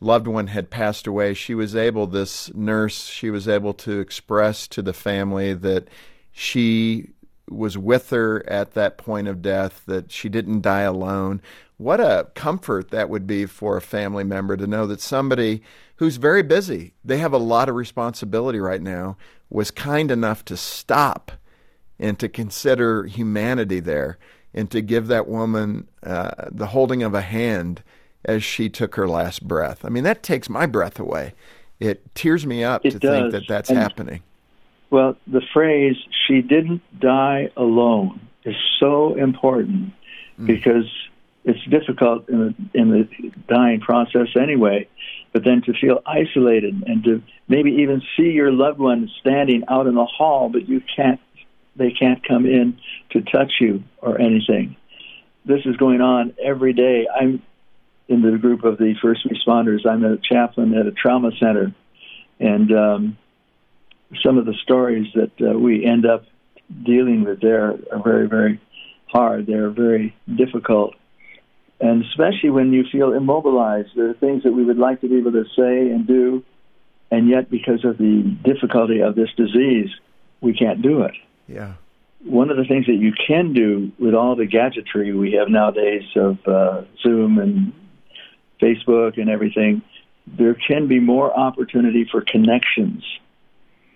loved 0.00 0.26
one 0.26 0.48
had 0.48 0.70
passed 0.70 1.06
away, 1.06 1.34
she 1.34 1.54
was 1.54 1.74
able, 1.74 2.06
this 2.06 2.52
nurse, 2.54 3.06
she 3.06 3.30
was 3.30 3.48
able 3.48 3.74
to 3.74 4.00
express 4.00 4.68
to 4.68 4.82
the 4.82 4.92
family 4.92 5.54
that 5.54 5.88
she 6.32 7.10
was 7.48 7.76
with 7.78 8.10
her 8.10 8.48
at 8.48 8.74
that 8.74 8.98
point 8.98 9.28
of 9.28 9.42
death, 9.42 9.82
that 9.86 10.12
she 10.12 10.28
didn't 10.28 10.60
die 10.60 10.82
alone, 10.82 11.40
what 11.78 12.00
a 12.00 12.28
comfort 12.34 12.90
that 12.90 13.08
would 13.08 13.26
be 13.26 13.46
for 13.46 13.76
a 13.76 13.82
family 13.82 14.24
member 14.24 14.56
to 14.56 14.66
know 14.66 14.86
that 14.86 15.00
somebody 15.00 15.62
who's 15.96 16.16
very 16.16 16.42
busy, 16.42 16.94
they 17.04 17.18
have 17.18 17.32
a 17.32 17.38
lot 17.38 17.68
of 17.68 17.74
responsibility 17.74 18.58
right 18.58 18.82
now, 18.82 19.16
was 19.48 19.70
kind 19.70 20.10
enough 20.10 20.44
to 20.44 20.56
stop 20.56 21.32
and 21.98 22.18
to 22.18 22.28
consider 22.28 23.04
humanity 23.04 23.80
there 23.80 24.18
and 24.52 24.70
to 24.70 24.80
give 24.80 25.06
that 25.06 25.28
woman 25.28 25.88
uh, 26.02 26.30
the 26.50 26.66
holding 26.66 27.02
of 27.02 27.14
a 27.14 27.20
hand 27.20 27.82
as 28.24 28.42
she 28.42 28.68
took 28.68 28.94
her 28.96 29.08
last 29.08 29.46
breath. 29.46 29.84
I 29.84 29.88
mean, 29.88 30.04
that 30.04 30.22
takes 30.22 30.48
my 30.48 30.66
breath 30.66 30.98
away. 30.98 31.34
It 31.80 32.14
tears 32.14 32.46
me 32.46 32.64
up 32.64 32.84
it 32.84 32.90
to 32.90 32.98
does. 32.98 33.10
think 33.10 33.32
that 33.32 33.48
that's 33.48 33.70
and, 33.70 33.78
happening. 33.78 34.22
Well, 34.90 35.16
the 35.26 35.42
phrase, 35.52 35.96
she 36.26 36.42
didn't 36.42 36.82
die 36.98 37.50
alone, 37.56 38.20
is 38.44 38.56
so 38.80 39.14
important 39.14 39.92
mm. 40.38 40.46
because 40.46 40.86
it's 41.44 41.62
difficult 41.66 42.28
in 42.28 42.38
the 42.72 42.78
in 42.78 42.90
the 42.90 43.08
dying 43.48 43.80
process 43.80 44.28
anyway. 44.40 44.88
But 45.32 45.44
then 45.44 45.62
to 45.62 45.72
feel 45.74 46.00
isolated 46.06 46.82
and 46.86 47.04
to 47.04 47.22
maybe 47.48 47.70
even 47.70 48.02
see 48.16 48.30
your 48.30 48.50
loved 48.50 48.78
one 48.78 49.10
standing 49.20 49.62
out 49.68 49.86
in 49.86 49.94
the 49.94 50.06
hall, 50.06 50.48
but 50.48 50.68
you 50.68 50.82
can't, 50.96 51.20
they 51.76 51.90
can't 51.90 52.26
come 52.26 52.46
in 52.46 52.78
to 53.10 53.20
touch 53.20 53.52
you 53.60 53.84
or 53.98 54.18
anything. 54.18 54.76
This 55.44 55.60
is 55.66 55.76
going 55.76 56.00
on 56.00 56.34
every 56.42 56.72
day. 56.72 57.06
I'm 57.14 57.42
in 58.08 58.22
the 58.22 58.36
group 58.38 58.64
of 58.64 58.78
the 58.78 58.94
first 59.02 59.26
responders. 59.26 59.86
I'm 59.86 60.04
a 60.04 60.16
chaplain 60.16 60.74
at 60.74 60.86
a 60.86 60.92
trauma 60.92 61.30
center, 61.38 61.74
and 62.40 62.72
um, 62.72 63.18
some 64.22 64.38
of 64.38 64.46
the 64.46 64.54
stories 64.62 65.06
that 65.14 65.32
uh, 65.40 65.58
we 65.58 65.84
end 65.84 66.06
up 66.06 66.24
dealing 66.84 67.24
with 67.24 67.40
there 67.40 67.78
are 67.92 68.02
very, 68.02 68.28
very 68.28 68.60
hard. 69.06 69.46
They're 69.46 69.70
very 69.70 70.16
difficult 70.34 70.94
and 71.80 72.04
especially 72.04 72.50
when 72.50 72.72
you 72.72 72.84
feel 72.90 73.12
immobilized. 73.12 73.90
There 73.94 74.10
are 74.10 74.14
things 74.14 74.42
that 74.42 74.52
we 74.52 74.64
would 74.64 74.78
like 74.78 75.00
to 75.02 75.08
be 75.08 75.18
able 75.18 75.32
to 75.32 75.44
say 75.56 75.90
and 75.90 76.06
do, 76.06 76.44
and 77.10 77.28
yet 77.28 77.50
because 77.50 77.84
of 77.84 77.98
the 77.98 78.36
difficulty 78.44 79.00
of 79.00 79.14
this 79.14 79.28
disease, 79.36 79.90
we 80.40 80.54
can't 80.54 80.82
do 80.82 81.02
it. 81.02 81.14
Yeah. 81.46 81.74
One 82.24 82.50
of 82.50 82.56
the 82.56 82.64
things 82.64 82.86
that 82.86 82.96
you 82.96 83.12
can 83.26 83.52
do 83.52 83.92
with 83.98 84.14
all 84.14 84.34
the 84.34 84.46
gadgetry 84.46 85.14
we 85.14 85.32
have 85.32 85.48
nowadays 85.48 86.02
of 86.16 86.38
uh, 86.46 86.82
Zoom 87.02 87.38
and 87.38 87.72
Facebook 88.60 89.18
and 89.20 89.28
everything, 89.28 89.82
there 90.26 90.54
can 90.54 90.88
be 90.88 91.00
more 91.00 91.36
opportunity 91.36 92.06
for 92.10 92.20
connections. 92.20 93.04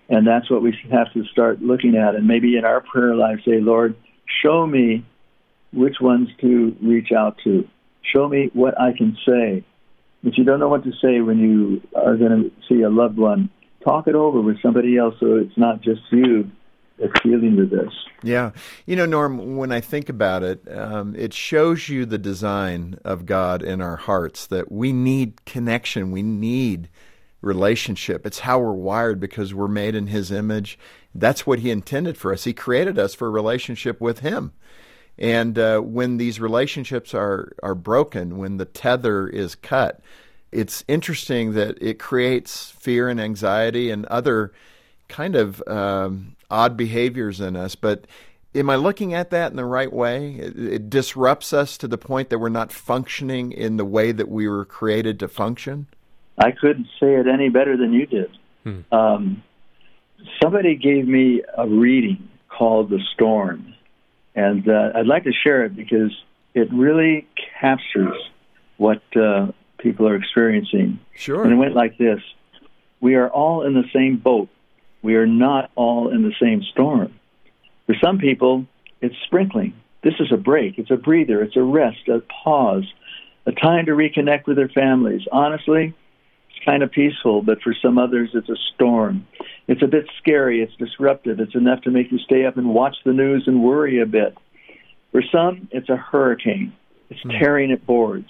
And 0.09 0.27
that's 0.27 0.51
what 0.51 0.63
we 0.63 0.77
have 0.91 1.13
to 1.15 1.25
start 1.27 1.63
looking 1.63 1.97
at. 1.97 2.15
And 2.15 2.27
maybe 2.27 2.57
in 2.57 2.65
our 2.65 2.81
prayer 2.81 3.15
life, 3.15 3.41
say, 3.45 3.61
Lord, 3.61 3.97
show 4.43 4.67
me 4.67 5.05
which 5.73 5.97
ones 6.01 6.29
to 6.41 6.77
reach 6.83 7.13
out 7.13 7.39
to. 7.45 7.69
Show 8.03 8.29
me 8.29 8.51
what 8.53 8.79
I 8.81 8.93
can 8.97 9.17
say. 9.27 9.65
If 10.25 10.39
you 10.39 10.45
don't 10.45 10.61
know 10.61 10.69
what 10.69 10.85
to 10.85 10.93
say 11.03 11.21
when 11.21 11.39
you 11.39 11.83
are 11.97 12.17
going 12.17 12.31
to 12.31 12.53
see 12.69 12.83
a 12.83 12.91
loved 12.91 13.17
one, 13.17 13.51
talk 13.85 14.07
it 14.07 14.15
over 14.15 14.41
with 14.41 14.61
somebody 14.63 14.97
else 14.97 15.15
so 15.19 15.37
it's 15.37 15.57
not 15.57 15.81
just 15.83 16.01
you 16.11 16.51
dealing 17.23 17.57
with 17.57 17.71
this. 17.71 17.93
Yeah. 18.23 18.53
You 18.87 18.97
know, 18.97 19.07
Norm, 19.07 19.57
when 19.57 19.73
I 19.73 19.81
think 19.81 20.09
about 20.09 20.43
it, 20.43 20.63
um, 20.73 21.15
it 21.17 21.35
shows 21.35 21.89
you 21.89 22.07
the 22.07 22.19
design 22.19 22.99
of 23.05 23.27
God 23.27 23.63
in 23.63 23.81
our 23.81 23.97
hearts 23.97 24.47
that 24.47 24.71
we 24.71 24.93
need 24.93 25.45
connection. 25.45 26.13
We 26.13 26.23
need 26.23 26.89
relationship. 27.41 28.25
It's 28.25 28.41
how 28.41 28.61
we're 28.61 28.73
wired 28.73 29.19
because 29.19 29.53
we're 29.53 29.69
made 29.69 29.95
in 29.95 30.07
His 30.07 30.31
image. 30.31 30.79
That's 31.15 31.47
what 31.47 31.59
He 31.59 31.71
intended 31.71 32.17
for 32.17 32.33
us. 32.33 32.45
He 32.45 32.53
created 32.53 32.99
us 32.99 33.15
for 33.15 33.27
a 33.27 33.31
relationship 33.31 34.01
with 34.01 34.21
Him. 34.21 34.53
And 35.19 35.59
uh, 35.59 35.81
when 35.81 36.17
these 36.17 36.41
relationships 36.41 37.13
are, 37.15 37.53
are 37.63 37.75
broken, 37.75 38.39
when 38.39 38.57
the 38.57 38.65
tether 38.65 39.29
is 39.29 39.55
cut, 39.55 40.01
it's 40.51 40.85
interesting 40.89 41.53
that 41.53 41.77
it 41.83 41.99
creates 41.99 42.71
fear 42.71 43.09
and 43.09 43.21
anxiety 43.21 43.91
and 43.91 44.07
other 44.07 44.53
kind 45.09 45.37
of 45.37 45.63
um, 45.67 46.37
odd 46.53 46.77
behaviors 46.77 47.41
in 47.41 47.57
us. 47.57 47.75
But 47.75 48.07
am 48.55 48.71
I 48.71 48.77
looking 48.77 49.15
at 49.15 49.31
that 49.31 49.51
in 49.51 49.57
the 49.57 49.65
right 49.65 49.93
way? 49.93 50.35
It, 50.35 50.59
it, 50.59 50.91
disrupts 50.91 51.53
us 51.53 51.77
to 51.79 51.89
the 51.89 51.99
point 51.99 52.29
that 52.31 52.39
we're 52.39 52.49
not 52.49 52.71
functioning 52.71 53.51
in 53.51 53.77
the 53.77 53.85
way 53.85 54.13
that 54.13 54.29
we 54.29 54.47
were 54.47 54.65
created 54.65 55.19
to 55.21 55.29
function? 55.29 55.87
I 56.39 56.53
couldn't 56.53 56.87
say 57.01 57.15
it 57.15 57.27
any 57.27 57.49
better 57.49 57.77
than 57.77 57.93
you 57.93 58.07
did. 58.07 58.31
Hmm. 58.63 58.81
Um, 58.93 59.43
somebody 60.41 60.77
gave 60.77 61.09
me 61.09 61.43
a 61.57 61.67
reading 61.67 62.29
called 62.49 62.91
The 62.91 63.01
Storm 63.15 63.73
and 64.35 64.69
uh, 64.69 64.93
I'd 64.95 65.07
like 65.07 65.25
to 65.25 65.33
share 65.33 65.65
it 65.65 65.77
because 65.77 66.13
it 66.55 66.73
really 66.73 67.27
captures 67.61 68.17
what 68.77 69.03
uh, 69.17 69.53
people 69.79 70.09
are 70.09 70.17
experiencing. 70.17 70.99
Sure. 71.15 71.43
And 71.45 71.53
it 71.53 71.57
went 71.57 71.75
like 71.75 71.99
this 71.99 72.21
We 73.01 73.15
are 73.17 73.29
all 73.29 73.67
in 73.67 73.75
the 73.75 73.85
same 73.93 74.17
boat. 74.17 74.49
We 75.03 75.17
are 75.17 75.27
not 75.27 75.71
all 75.75 76.09
in 76.09 76.23
the 76.23 76.35
same 76.41 76.63
storm. 76.63 77.13
For 77.87 77.95
some 78.03 78.19
people, 78.19 78.67
it's 79.01 79.17
sprinkling. 79.27 79.75
This 80.03 80.15
is 80.21 80.33
a 80.33 80.37
break, 80.37 80.79
it's 80.79 80.91
a 80.91 80.97
breather, 80.97 81.43
it's 81.43 81.57
a 81.57 81.63
rest, 81.63 82.09
a 82.09 82.21
pause, 82.21 82.93
a 83.47 83.53
time 83.53 83.87
to 83.87 83.93
reconnect 83.93 84.47
with 84.47 84.57
their 84.57 84.69
families. 84.69 85.23
Honestly, 85.31 85.95
it's 86.51 86.65
kind 86.65 86.83
of 86.83 86.91
peaceful, 86.91 87.43
but 87.43 87.63
for 87.63 87.75
some 87.81 87.99
others, 87.99 88.31
it's 88.35 88.49
a 88.49 88.57
storm. 88.75 89.27
It's 89.69 89.83
a 89.83 89.87
bit 89.87 90.07
scary, 90.19 90.61
it's 90.61 90.75
disruptive, 90.77 91.39
it's 91.41 91.55
enough 91.55 91.83
to 91.83 91.91
make 91.91 92.11
you 92.11 92.19
stay 92.19 92.47
up 92.47 92.57
and 92.57 92.75
watch 92.75 92.97
the 93.05 93.13
news 93.13 93.45
and 93.47 93.63
worry 93.63 94.01
a 94.01 94.07
bit. 94.07 94.37
For 95.13 95.23
some, 95.31 95.69
it's 95.71 95.89
a 95.89 95.97
hurricane. 95.97 96.73
It's 97.11 97.21
hmm. 97.21 97.31
tearing 97.39 97.71
at 97.71 97.87
boards. 97.87 98.29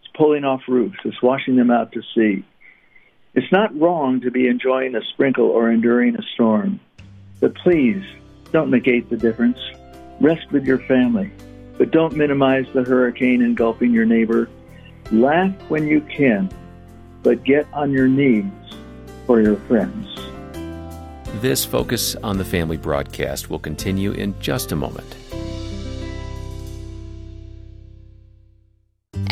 It's 0.00 0.10
pulling 0.16 0.44
off 0.44 0.62
roofs. 0.66 0.98
It's 1.04 1.22
washing 1.22 1.56
them 1.56 1.70
out 1.70 1.92
to 1.92 2.02
sea. 2.14 2.44
It's 3.34 3.50
not 3.50 3.74
wrong 3.80 4.20
to 4.20 4.30
be 4.30 4.46
enjoying 4.46 4.94
a 4.94 5.00
sprinkle 5.14 5.46
or 5.46 5.70
enduring 5.70 6.16
a 6.16 6.22
storm. 6.34 6.78
But 7.40 7.54
please, 7.54 8.04
don't 8.52 8.70
negate 8.70 9.08
the 9.08 9.16
difference. 9.16 9.58
Rest 10.20 10.52
with 10.52 10.66
your 10.66 10.78
family. 10.80 11.32
But 11.78 11.92
don't 11.92 12.14
minimize 12.14 12.66
the 12.74 12.82
hurricane 12.82 13.40
engulfing 13.40 13.90
your 13.90 14.04
neighbor. 14.04 14.50
Laugh 15.10 15.50
when 15.70 15.88
you 15.88 16.02
can, 16.02 16.50
but 17.22 17.42
get 17.42 17.66
on 17.72 17.90
your 17.90 18.06
knees 18.06 18.52
for 19.26 19.40
your 19.40 19.56
friends. 19.60 20.08
This 21.40 21.64
Focus 21.64 22.14
on 22.16 22.36
the 22.36 22.44
Family 22.44 22.76
broadcast 22.76 23.48
will 23.48 23.58
continue 23.58 24.12
in 24.12 24.38
just 24.40 24.72
a 24.72 24.76
moment. 24.76 25.21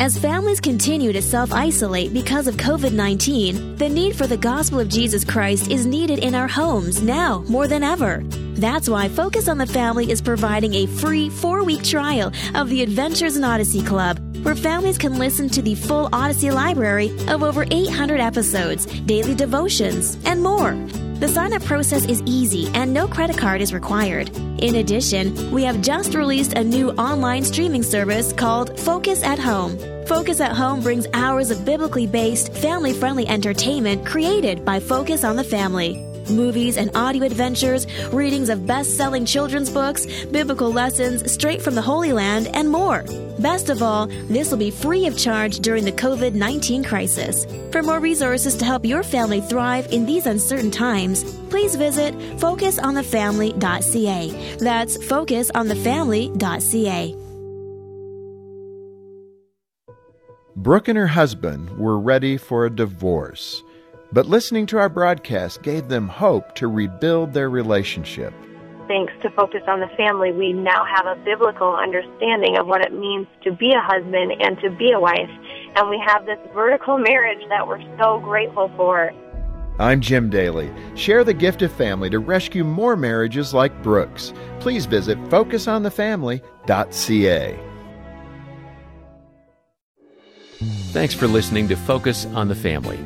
As 0.01 0.17
families 0.17 0.59
continue 0.59 1.13
to 1.13 1.21
self 1.21 1.53
isolate 1.53 2.11
because 2.11 2.47
of 2.47 2.55
COVID 2.55 2.91
19, 2.91 3.75
the 3.75 3.87
need 3.87 4.15
for 4.15 4.25
the 4.25 4.35
gospel 4.35 4.79
of 4.79 4.89
Jesus 4.89 5.23
Christ 5.23 5.69
is 5.69 5.85
needed 5.85 6.17
in 6.17 6.33
our 6.33 6.47
homes 6.47 7.03
now 7.03 7.43
more 7.47 7.67
than 7.67 7.83
ever. 7.83 8.23
That's 8.55 8.89
why 8.89 9.09
Focus 9.09 9.47
on 9.47 9.59
the 9.59 9.67
Family 9.67 10.09
is 10.09 10.19
providing 10.19 10.73
a 10.73 10.87
free 10.87 11.29
four 11.29 11.63
week 11.63 11.83
trial 11.83 12.31
of 12.55 12.67
the 12.69 12.81
Adventures 12.81 13.37
in 13.37 13.43
Odyssey 13.43 13.83
Club, 13.83 14.17
where 14.43 14.55
families 14.55 14.97
can 14.97 15.19
listen 15.19 15.47
to 15.49 15.61
the 15.61 15.75
full 15.75 16.09
Odyssey 16.11 16.49
library 16.49 17.15
of 17.27 17.43
over 17.43 17.63
800 17.69 18.19
episodes, 18.19 18.87
daily 19.01 19.35
devotions, 19.35 20.17
and 20.25 20.41
more. 20.41 20.73
The 21.19 21.27
sign 21.27 21.53
up 21.53 21.63
process 21.65 22.05
is 22.05 22.23
easy 22.25 22.71
and 22.73 22.91
no 22.91 23.07
credit 23.07 23.37
card 23.37 23.61
is 23.61 23.71
required. 23.71 24.35
In 24.35 24.77
addition, 24.77 25.51
we 25.51 25.63
have 25.65 25.79
just 25.81 26.15
released 26.15 26.53
a 26.53 26.63
new 26.63 26.89
online 26.93 27.43
streaming 27.43 27.83
service 27.83 28.33
called 28.33 28.79
Focus 28.79 29.21
at 29.21 29.37
Home. 29.37 29.90
Focus 30.07 30.41
at 30.41 30.51
Home 30.51 30.81
brings 30.81 31.07
hours 31.13 31.51
of 31.51 31.65
biblically 31.65 32.07
based, 32.07 32.53
family 32.53 32.93
friendly 32.93 33.27
entertainment 33.27 34.05
created 34.05 34.65
by 34.65 34.79
Focus 34.79 35.23
on 35.23 35.35
the 35.35 35.43
Family 35.43 36.07
movies 36.29 36.77
and 36.77 36.95
audio 36.95 37.25
adventures, 37.25 37.85
readings 38.11 38.49
of 38.49 38.65
best 38.65 38.97
selling 38.97 39.25
children's 39.25 39.69
books, 39.69 40.07
biblical 40.25 40.71
lessons 40.71 41.29
straight 41.31 41.61
from 41.61 41.75
the 41.75 41.81
Holy 41.81 42.11
Land, 42.13 42.47
and 42.53 42.69
more. 42.69 43.03
Best 43.39 43.69
of 43.69 43.83
all, 43.83 44.07
this 44.27 44.51
will 44.51 44.57
be 44.57 44.71
free 44.71 45.07
of 45.07 45.17
charge 45.17 45.59
during 45.59 45.85
the 45.85 45.91
COVID 45.91 46.33
19 46.33 46.83
crisis. 46.83 47.45
For 47.71 47.81
more 47.81 47.99
resources 47.99 48.55
to 48.57 48.65
help 48.65 48.85
your 48.85 49.03
family 49.03 49.39
thrive 49.41 49.91
in 49.91 50.05
these 50.05 50.25
uncertain 50.25 50.71
times, 50.71 51.23
please 51.49 51.75
visit 51.75 52.13
focusonthefamily.ca. 52.37 54.57
That's 54.57 54.97
focusonthefamily.ca. 54.97 57.20
Brooke 60.55 60.87
and 60.89 60.97
her 60.97 61.07
husband 61.07 61.69
were 61.77 61.97
ready 61.97 62.35
for 62.37 62.65
a 62.65 62.69
divorce. 62.69 63.63
But 64.11 64.25
listening 64.25 64.65
to 64.67 64.77
our 64.79 64.89
broadcast 64.89 65.61
gave 65.61 65.87
them 65.87 66.09
hope 66.09 66.55
to 66.55 66.67
rebuild 66.67 67.31
their 67.31 67.49
relationship. 67.49 68.33
Thanks 68.87 69.13
to 69.21 69.29
Focus 69.29 69.61
on 69.67 69.79
the 69.79 69.87
Family, 69.95 70.33
we 70.33 70.51
now 70.51 70.83
have 70.83 71.05
a 71.05 71.15
biblical 71.23 71.73
understanding 71.73 72.57
of 72.57 72.67
what 72.67 72.81
it 72.81 72.91
means 72.91 73.27
to 73.43 73.53
be 73.53 73.71
a 73.71 73.79
husband 73.79 74.33
and 74.41 74.59
to 74.59 74.69
be 74.71 74.91
a 74.91 74.99
wife. 74.99 75.29
And 75.77 75.89
we 75.89 76.03
have 76.05 76.25
this 76.25 76.39
vertical 76.53 76.97
marriage 76.97 77.47
that 77.47 77.65
we're 77.65 77.79
so 77.97 78.19
grateful 78.19 78.69
for. 78.75 79.13
I'm 79.79 80.01
Jim 80.01 80.29
Daly. 80.29 80.69
Share 80.95 81.23
the 81.23 81.33
gift 81.33 81.61
of 81.61 81.71
family 81.71 82.09
to 82.09 82.19
rescue 82.19 82.65
more 82.65 82.97
marriages 82.97 83.53
like 83.53 83.81
Brooke's. 83.81 84.33
Please 84.59 84.85
visit 84.85 85.17
focusonthefamily.ca. 85.29 87.70
Thanks 90.61 91.15
for 91.15 91.25
listening 91.25 91.67
to 91.69 91.75
Focus 91.75 92.27
on 92.27 92.47
the 92.47 92.53
Family. 92.53 92.99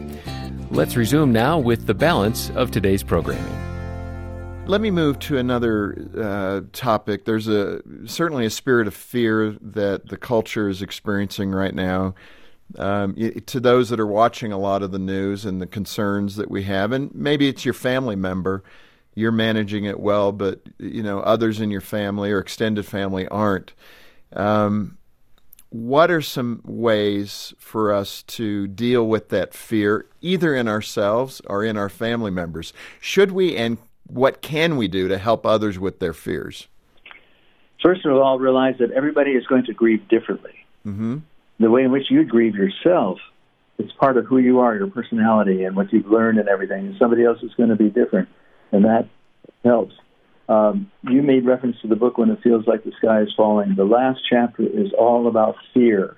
Let's 0.71 0.97
resume 0.97 1.31
now 1.31 1.57
with 1.57 1.85
the 1.85 1.93
balance 1.93 2.49
of 2.49 2.69
today's 2.69 3.01
programming. 3.01 4.65
Let 4.67 4.81
me 4.81 4.91
move 4.91 5.19
to 5.19 5.37
another 5.37 5.95
uh, 6.17 6.61
topic. 6.73 7.23
There's 7.23 7.47
a 7.47 7.81
certainly 8.07 8.45
a 8.45 8.49
spirit 8.49 8.87
of 8.87 8.93
fear 8.93 9.55
that 9.61 10.09
the 10.09 10.17
culture 10.17 10.67
is 10.67 10.81
experiencing 10.81 11.51
right 11.51 11.73
now. 11.73 12.15
Um, 12.77 13.15
to 13.45 13.59
those 13.61 13.87
that 13.87 14.01
are 14.01 14.07
watching 14.07 14.51
a 14.51 14.57
lot 14.57 14.83
of 14.83 14.91
the 14.91 14.99
news 14.99 15.45
and 15.45 15.61
the 15.61 15.67
concerns 15.67 16.35
that 16.35 16.51
we 16.51 16.63
have, 16.63 16.91
and 16.91 17.15
maybe 17.15 17.47
it's 17.47 17.63
your 17.63 17.75
family 17.75 18.17
member, 18.17 18.65
you're 19.13 19.31
managing 19.31 19.85
it 19.85 20.01
well, 20.01 20.33
but 20.33 20.59
you 20.77 21.03
know 21.03 21.21
others 21.21 21.61
in 21.61 21.71
your 21.71 21.79
family 21.79 22.33
or 22.33 22.39
extended 22.39 22.85
family 22.85 23.29
aren't. 23.29 23.71
Um, 24.33 24.97
what 25.69 26.09
are 26.09 26.21
some 26.21 26.61
ways 26.63 27.53
for 27.57 27.93
us 27.93 28.23
to 28.23 28.67
deal 28.67 29.07
with 29.07 29.29
that 29.29 29.53
fear, 29.53 30.05
either 30.21 30.55
in 30.55 30.67
ourselves 30.67 31.41
or 31.47 31.63
in 31.63 31.77
our 31.77 31.89
family 31.89 32.31
members? 32.31 32.73
Should 33.01 33.31
we, 33.31 33.55
and 33.57 33.77
what 34.07 34.41
can 34.41 34.77
we 34.77 34.87
do 34.87 35.07
to 35.07 35.17
help 35.17 35.45
others 35.45 35.77
with 35.77 35.99
their 35.99 36.13
fears? 36.13 36.67
First 37.83 38.05
of 38.05 38.13
all, 38.13 38.39
realize 38.39 38.75
that 38.79 38.91
everybody 38.91 39.31
is 39.31 39.45
going 39.47 39.65
to 39.65 39.73
grieve 39.73 40.07
differently. 40.07 40.53
Mm-hmm. 40.85 41.17
The 41.59 41.69
way 41.69 41.83
in 41.83 41.91
which 41.91 42.09
you 42.09 42.23
grieve 42.23 42.55
yourself, 42.55 43.19
it's 43.77 43.91
part 43.93 44.17
of 44.17 44.25
who 44.25 44.37
you 44.37 44.59
are, 44.59 44.75
your 44.75 44.87
personality, 44.87 45.63
and 45.63 45.75
what 45.75 45.91
you've 45.91 46.07
learned 46.07 46.39
and 46.39 46.47
everything. 46.47 46.87
And 46.87 46.95
somebody 46.97 47.23
else 47.25 47.43
is 47.43 47.53
going 47.55 47.69
to 47.69 47.75
be 47.75 47.89
different, 47.89 48.29
and 48.71 48.85
that 48.85 49.07
helps. 49.63 49.93
Um, 50.47 50.91
you 51.03 51.23
made 51.23 51.45
reference 51.45 51.77
to 51.81 51.87
the 51.87 51.95
book 51.95 52.17
when 52.17 52.29
it 52.29 52.39
feels 52.43 52.67
like 52.67 52.83
the 52.83 52.91
sky 52.97 53.21
is 53.21 53.33
falling. 53.35 53.75
The 53.75 53.85
last 53.85 54.19
chapter 54.29 54.63
is 54.63 54.91
all 54.97 55.27
about 55.27 55.55
fear, 55.73 56.17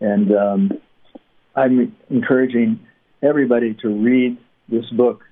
and 0.00 0.32
um, 0.32 0.72
I'm 1.54 1.94
encouraging 2.08 2.80
everybody 3.22 3.74
to 3.82 3.88
read 3.88 4.38
this 4.68 4.88
book 4.90 5.22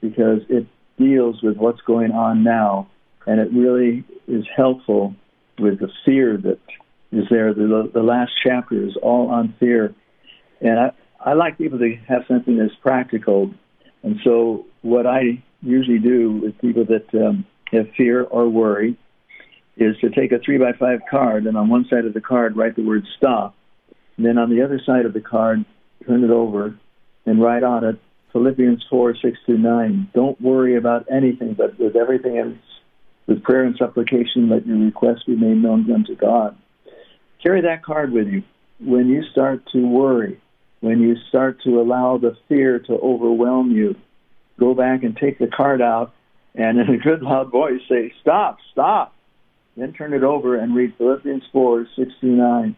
because 0.00 0.40
it 0.48 0.66
deals 0.98 1.42
with 1.42 1.56
what's 1.56 1.80
going 1.82 2.12
on 2.12 2.42
now, 2.42 2.88
and 3.26 3.40
it 3.40 3.52
really 3.52 4.04
is 4.26 4.44
helpful 4.56 5.14
with 5.58 5.80
the 5.80 5.88
fear 6.04 6.38
that 6.38 6.58
is 7.10 7.24
there. 7.30 7.52
The, 7.52 7.90
the 7.92 8.02
last 8.02 8.32
chapter 8.42 8.86
is 8.86 8.96
all 9.02 9.28
on 9.28 9.54
fear, 9.60 9.94
and 10.60 10.78
I, 10.78 10.92
I 11.20 11.34
like 11.34 11.58
people 11.58 11.78
to 11.78 11.94
have 12.08 12.22
something 12.26 12.56
that's 12.56 12.74
practical, 12.80 13.50
and 14.02 14.16
so 14.24 14.64
what 14.80 15.06
I 15.06 15.42
usually 15.60 15.98
do 15.98 16.32
with 16.42 16.58
people 16.58 16.84
that 16.86 17.14
um, 17.14 17.44
have 17.72 17.90
fear 17.96 18.22
or 18.22 18.48
worry 18.48 18.96
is 19.76 19.96
to 20.00 20.10
take 20.10 20.32
a 20.32 20.38
three 20.38 20.58
by 20.58 20.72
five 20.72 21.00
card 21.10 21.46
and 21.46 21.56
on 21.56 21.68
one 21.68 21.86
side 21.88 22.04
of 22.04 22.14
the 22.14 22.20
card 22.20 22.56
write 22.56 22.76
the 22.76 22.84
word 22.84 23.04
stop. 23.16 23.54
And 24.16 24.26
then 24.26 24.38
on 24.38 24.50
the 24.50 24.62
other 24.62 24.80
side 24.84 25.06
of 25.06 25.14
the 25.14 25.20
card, 25.20 25.64
turn 26.06 26.24
it 26.24 26.30
over 26.30 26.76
and 27.24 27.42
write 27.42 27.62
on 27.62 27.84
it 27.84 27.98
Philippians 28.32 28.84
4, 28.88 29.16
6 29.16 29.38
to 29.46 29.52
9. 29.52 30.10
Don't 30.14 30.40
worry 30.40 30.76
about 30.76 31.06
anything, 31.10 31.54
but 31.54 31.78
with 31.78 31.96
everything 31.96 32.38
else, 32.38 32.56
with 33.26 33.42
prayer 33.42 33.64
and 33.64 33.76
supplication, 33.76 34.48
let 34.48 34.66
your 34.66 34.78
requests 34.78 35.24
be 35.24 35.36
made 35.36 35.62
known 35.62 35.90
unto 35.92 36.16
God. 36.16 36.56
Carry 37.42 37.60
that 37.62 37.82
card 37.82 38.12
with 38.12 38.28
you. 38.28 38.42
When 38.80 39.08
you 39.08 39.22
start 39.30 39.62
to 39.72 39.86
worry, 39.86 40.40
when 40.80 41.00
you 41.00 41.16
start 41.28 41.62
to 41.64 41.80
allow 41.80 42.18
the 42.18 42.36
fear 42.48 42.78
to 42.80 42.92
overwhelm 42.94 43.70
you, 43.70 43.96
go 44.58 44.74
back 44.74 45.02
and 45.02 45.16
take 45.16 45.38
the 45.38 45.46
card 45.46 45.80
out 45.80 46.12
and 46.54 46.78
in 46.78 46.88
a 46.88 46.98
good 46.98 47.22
loud 47.22 47.50
voice 47.50 47.80
say, 47.88 48.12
Stop, 48.20 48.58
stop. 48.72 49.14
Then 49.76 49.92
turn 49.92 50.12
it 50.12 50.22
over 50.22 50.56
and 50.56 50.74
read 50.74 50.94
Philippians 50.98 51.44
4, 51.52 51.86
69. 51.96 52.76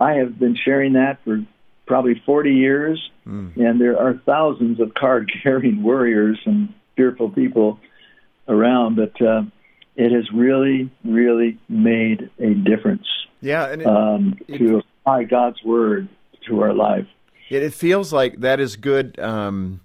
I 0.00 0.12
have 0.14 0.38
been 0.38 0.56
sharing 0.56 0.94
that 0.94 1.18
for 1.24 1.44
probably 1.86 2.22
40 2.24 2.50
years, 2.50 3.10
mm. 3.26 3.54
and 3.56 3.80
there 3.80 3.98
are 3.98 4.14
thousands 4.24 4.80
of 4.80 4.94
card 4.94 5.30
carrying 5.42 5.82
warriors 5.82 6.38
and 6.46 6.72
fearful 6.96 7.30
people 7.30 7.78
around, 8.46 8.96
but 8.96 9.20
uh, 9.20 9.42
it 9.96 10.12
has 10.12 10.30
really, 10.32 10.90
really 11.04 11.58
made 11.68 12.30
a 12.38 12.54
difference. 12.54 13.06
Yeah, 13.40 13.66
and 13.66 13.82
it, 13.82 13.86
um, 13.86 14.38
to 14.48 14.82
apply 15.00 15.24
God's 15.24 15.62
word 15.62 16.08
to 16.48 16.62
our 16.62 16.72
life. 16.72 17.06
It, 17.50 17.62
it 17.62 17.74
feels 17.74 18.12
like 18.12 18.40
that 18.40 18.60
is 18.60 18.76
good. 18.76 19.18
Um, 19.18 19.80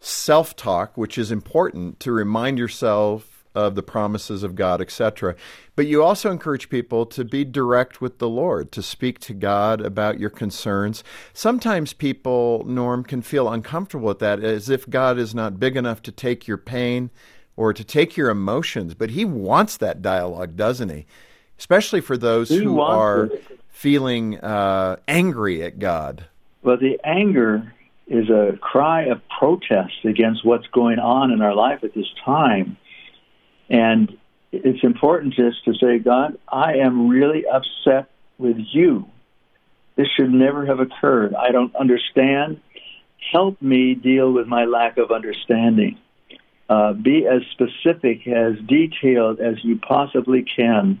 self 0.00 0.56
talk, 0.56 0.96
which 0.96 1.18
is 1.18 1.30
important 1.30 2.00
to 2.00 2.12
remind 2.12 2.58
yourself 2.58 3.38
of 3.54 3.74
the 3.74 3.82
promises 3.82 4.42
of 4.42 4.54
God, 4.54 4.80
etc. 4.80 5.34
But 5.74 5.86
you 5.86 6.02
also 6.02 6.30
encourage 6.30 6.68
people 6.68 7.06
to 7.06 7.24
be 7.24 7.44
direct 7.44 8.00
with 8.00 8.18
the 8.18 8.28
Lord, 8.28 8.70
to 8.72 8.82
speak 8.82 9.18
to 9.20 9.34
God 9.34 9.80
about 9.80 10.20
your 10.20 10.30
concerns. 10.30 11.02
Sometimes 11.32 11.92
people, 11.92 12.64
Norm, 12.66 13.02
can 13.02 13.22
feel 13.22 13.48
uncomfortable 13.48 14.08
with 14.08 14.20
that, 14.20 14.44
as 14.44 14.68
if 14.70 14.88
God 14.88 15.18
is 15.18 15.34
not 15.34 15.58
big 15.58 15.76
enough 15.76 16.02
to 16.02 16.12
take 16.12 16.46
your 16.46 16.58
pain 16.58 17.10
or 17.56 17.72
to 17.72 17.82
take 17.82 18.16
your 18.16 18.30
emotions, 18.30 18.94
but 18.94 19.10
He 19.10 19.24
wants 19.24 19.76
that 19.78 20.02
dialogue, 20.02 20.54
doesn't 20.54 20.90
He? 20.90 21.06
Especially 21.58 22.00
for 22.00 22.16
those 22.16 22.50
He 22.50 22.58
who 22.58 22.80
are 22.80 23.24
it. 23.24 23.60
feeling 23.68 24.38
uh, 24.38 24.96
angry 25.08 25.64
at 25.64 25.80
God. 25.80 26.26
Well, 26.62 26.76
the 26.76 27.00
anger 27.02 27.74
is 28.08 28.30
a 28.30 28.56
cry 28.60 29.04
of 29.04 29.20
protest 29.38 30.04
against 30.04 30.44
what's 30.44 30.66
going 30.68 30.98
on 30.98 31.30
in 31.30 31.42
our 31.42 31.54
life 31.54 31.84
at 31.84 31.94
this 31.94 32.06
time. 32.24 32.76
And 33.68 34.16
it's 34.50 34.82
important 34.82 35.34
just 35.34 35.64
to 35.66 35.74
say, 35.74 35.98
God, 35.98 36.38
I 36.48 36.76
am 36.76 37.08
really 37.08 37.44
upset 37.46 38.10
with 38.38 38.56
you. 38.72 39.06
This 39.96 40.06
should 40.16 40.30
never 40.30 40.64
have 40.64 40.80
occurred. 40.80 41.34
I 41.34 41.50
don't 41.50 41.74
understand. 41.76 42.60
Help 43.32 43.60
me 43.60 43.94
deal 43.94 44.32
with 44.32 44.46
my 44.46 44.64
lack 44.64 44.96
of 44.96 45.10
understanding. 45.10 45.98
Uh, 46.68 46.92
be 46.92 47.26
as 47.26 47.42
specific, 47.52 48.26
as 48.26 48.54
detailed 48.66 49.40
as 49.40 49.56
you 49.62 49.78
possibly 49.78 50.44
can. 50.56 51.00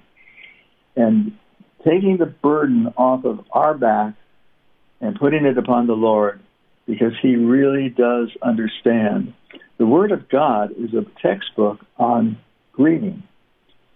And 0.96 1.38
taking 1.86 2.16
the 2.18 2.26
burden 2.26 2.92
off 2.96 3.24
of 3.24 3.44
our 3.52 3.74
back 3.74 4.14
and 5.00 5.18
putting 5.18 5.46
it 5.46 5.56
upon 5.56 5.86
the 5.86 5.94
Lord 5.94 6.40
because 6.88 7.12
He 7.20 7.36
really 7.36 7.90
does 7.90 8.30
understand. 8.42 9.34
The 9.76 9.86
Word 9.86 10.10
of 10.10 10.28
God 10.28 10.72
is 10.72 10.94
a 10.94 11.04
textbook 11.22 11.78
on 11.98 12.38
grieving. 12.72 13.22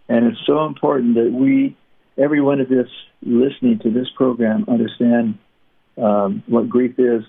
And 0.08 0.26
it's 0.26 0.46
so 0.46 0.66
important 0.66 1.14
that 1.14 1.32
we, 1.32 1.76
everyone 2.18 2.60
of 2.60 2.70
us 2.70 2.86
listening 3.22 3.80
to 3.80 3.90
this 3.90 4.08
program, 4.14 4.66
understand 4.68 5.38
um, 5.96 6.42
what 6.46 6.68
grief 6.68 6.98
is. 6.98 7.22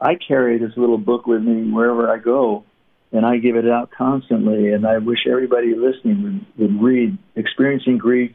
I 0.00 0.14
carry 0.14 0.58
this 0.58 0.76
little 0.76 0.98
book 0.98 1.26
with 1.26 1.42
me 1.42 1.70
wherever 1.70 2.10
I 2.10 2.18
go, 2.18 2.64
and 3.10 3.26
I 3.26 3.38
give 3.38 3.56
it 3.56 3.68
out 3.68 3.90
constantly. 3.90 4.72
And 4.72 4.86
I 4.86 4.98
wish 4.98 5.26
everybody 5.28 5.74
listening 5.74 6.22
would, 6.22 6.70
would 6.70 6.82
read 6.82 7.18
Experiencing 7.34 7.98
Grief, 7.98 8.32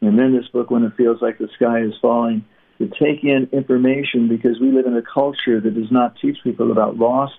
and 0.00 0.18
then 0.18 0.34
this 0.34 0.48
book, 0.48 0.70
When 0.70 0.84
It 0.84 0.94
Feels 0.96 1.20
Like 1.20 1.36
the 1.36 1.48
Sky 1.56 1.82
is 1.82 1.92
Falling, 2.00 2.44
to 2.80 2.88
take 2.88 3.22
in 3.22 3.48
information 3.52 4.26
because 4.26 4.58
we 4.58 4.72
live 4.72 4.86
in 4.86 4.96
a 4.96 5.02
culture 5.02 5.60
that 5.60 5.74
does 5.74 5.92
not 5.92 6.16
teach 6.20 6.38
people 6.42 6.72
about 6.72 6.96
loss. 6.96 7.30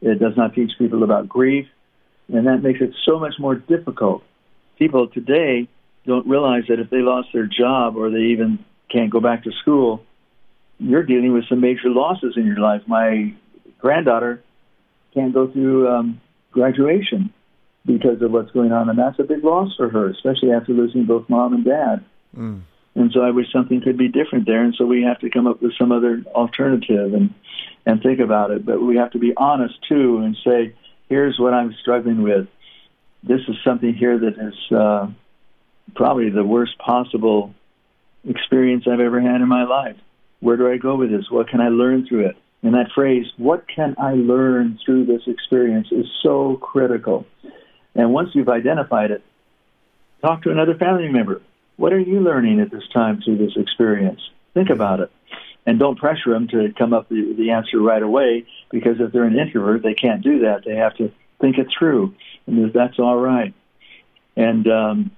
It 0.00 0.18
does 0.18 0.34
not 0.34 0.54
teach 0.54 0.72
people 0.78 1.02
about 1.02 1.28
grief. 1.28 1.66
And 2.32 2.46
that 2.46 2.62
makes 2.62 2.80
it 2.80 2.94
so 3.04 3.18
much 3.18 3.34
more 3.38 3.54
difficult. 3.54 4.22
People 4.78 5.08
today 5.08 5.68
don't 6.06 6.26
realize 6.26 6.64
that 6.70 6.80
if 6.80 6.88
they 6.88 7.02
lost 7.02 7.28
their 7.34 7.46
job 7.46 7.96
or 7.96 8.10
they 8.10 8.32
even 8.32 8.64
can't 8.90 9.10
go 9.10 9.20
back 9.20 9.44
to 9.44 9.52
school, 9.60 10.02
you're 10.78 11.02
dealing 11.02 11.34
with 11.34 11.46
some 11.48 11.60
major 11.60 11.90
losses 11.90 12.34
in 12.36 12.46
your 12.46 12.58
life. 12.58 12.80
My 12.86 13.34
granddaughter 13.78 14.42
can't 15.12 15.34
go 15.34 15.50
through 15.50 15.86
um, 15.86 16.20
graduation 16.50 17.32
because 17.84 18.22
of 18.22 18.30
what's 18.30 18.52
going 18.52 18.72
on, 18.72 18.88
and 18.88 18.98
that's 18.98 19.18
a 19.18 19.24
big 19.24 19.44
loss 19.44 19.74
for 19.76 19.90
her, 19.90 20.08
especially 20.08 20.52
after 20.52 20.72
losing 20.72 21.04
both 21.04 21.28
mom 21.28 21.52
and 21.52 21.64
dad. 21.64 22.04
Mm. 22.34 22.62
And 22.98 23.12
so 23.12 23.20
I 23.20 23.30
wish 23.30 23.46
something 23.52 23.80
could 23.80 23.96
be 23.96 24.08
different 24.08 24.44
there, 24.44 24.64
and 24.64 24.74
so 24.76 24.84
we 24.84 25.04
have 25.04 25.20
to 25.20 25.30
come 25.30 25.46
up 25.46 25.62
with 25.62 25.72
some 25.78 25.92
other 25.92 26.24
alternative 26.34 27.14
and 27.14 27.32
and 27.86 28.02
think 28.02 28.18
about 28.18 28.50
it. 28.50 28.66
But 28.66 28.82
we 28.82 28.96
have 28.96 29.12
to 29.12 29.20
be 29.20 29.32
honest 29.36 29.74
too 29.88 30.18
and 30.18 30.36
say, 30.44 30.74
here's 31.08 31.38
what 31.38 31.54
I'm 31.54 31.74
struggling 31.80 32.22
with. 32.22 32.48
This 33.22 33.40
is 33.46 33.54
something 33.64 33.94
here 33.94 34.18
that 34.18 34.34
is 34.36 34.76
uh, 34.76 35.06
probably 35.94 36.30
the 36.30 36.42
worst 36.42 36.76
possible 36.78 37.54
experience 38.28 38.84
I've 38.90 39.00
ever 39.00 39.20
had 39.20 39.40
in 39.40 39.48
my 39.48 39.64
life. 39.64 39.96
Where 40.40 40.56
do 40.56 40.68
I 40.68 40.76
go 40.76 40.96
with 40.96 41.12
this? 41.12 41.30
What 41.30 41.48
can 41.48 41.60
I 41.60 41.68
learn 41.68 42.04
through 42.06 42.26
it? 42.26 42.36
And 42.64 42.74
that 42.74 42.90
phrase, 42.96 43.26
what 43.36 43.64
can 43.68 43.94
I 43.96 44.14
learn 44.14 44.80
through 44.84 45.06
this 45.06 45.22
experience, 45.28 45.86
is 45.92 46.06
so 46.24 46.56
critical. 46.56 47.26
And 47.94 48.12
once 48.12 48.30
you've 48.34 48.48
identified 48.48 49.12
it, 49.12 49.22
talk 50.20 50.42
to 50.42 50.50
another 50.50 50.74
family 50.74 51.08
member. 51.08 51.40
What 51.78 51.92
are 51.92 52.00
you 52.00 52.20
learning 52.20 52.60
at 52.60 52.72
this 52.72 52.82
time 52.92 53.22
through 53.22 53.38
this 53.38 53.56
experience? 53.56 54.20
Think 54.52 54.68
about 54.68 54.98
it. 54.98 55.10
And 55.64 55.78
don't 55.78 55.96
pressure 55.96 56.32
them 56.32 56.48
to 56.48 56.72
come 56.76 56.92
up 56.92 57.08
with 57.08 57.36
the 57.36 57.52
answer 57.52 57.80
right 57.80 58.02
away 58.02 58.46
because 58.70 58.96
if 58.98 59.12
they're 59.12 59.24
an 59.24 59.38
introvert, 59.38 59.82
they 59.84 59.94
can't 59.94 60.22
do 60.22 60.40
that. 60.40 60.64
They 60.66 60.74
have 60.74 60.96
to 60.96 61.12
think 61.40 61.56
it 61.56 61.68
through. 61.78 62.14
And 62.46 62.72
that's 62.72 62.98
all 62.98 63.16
right. 63.16 63.54
And 64.36 64.66
um, 64.66 65.10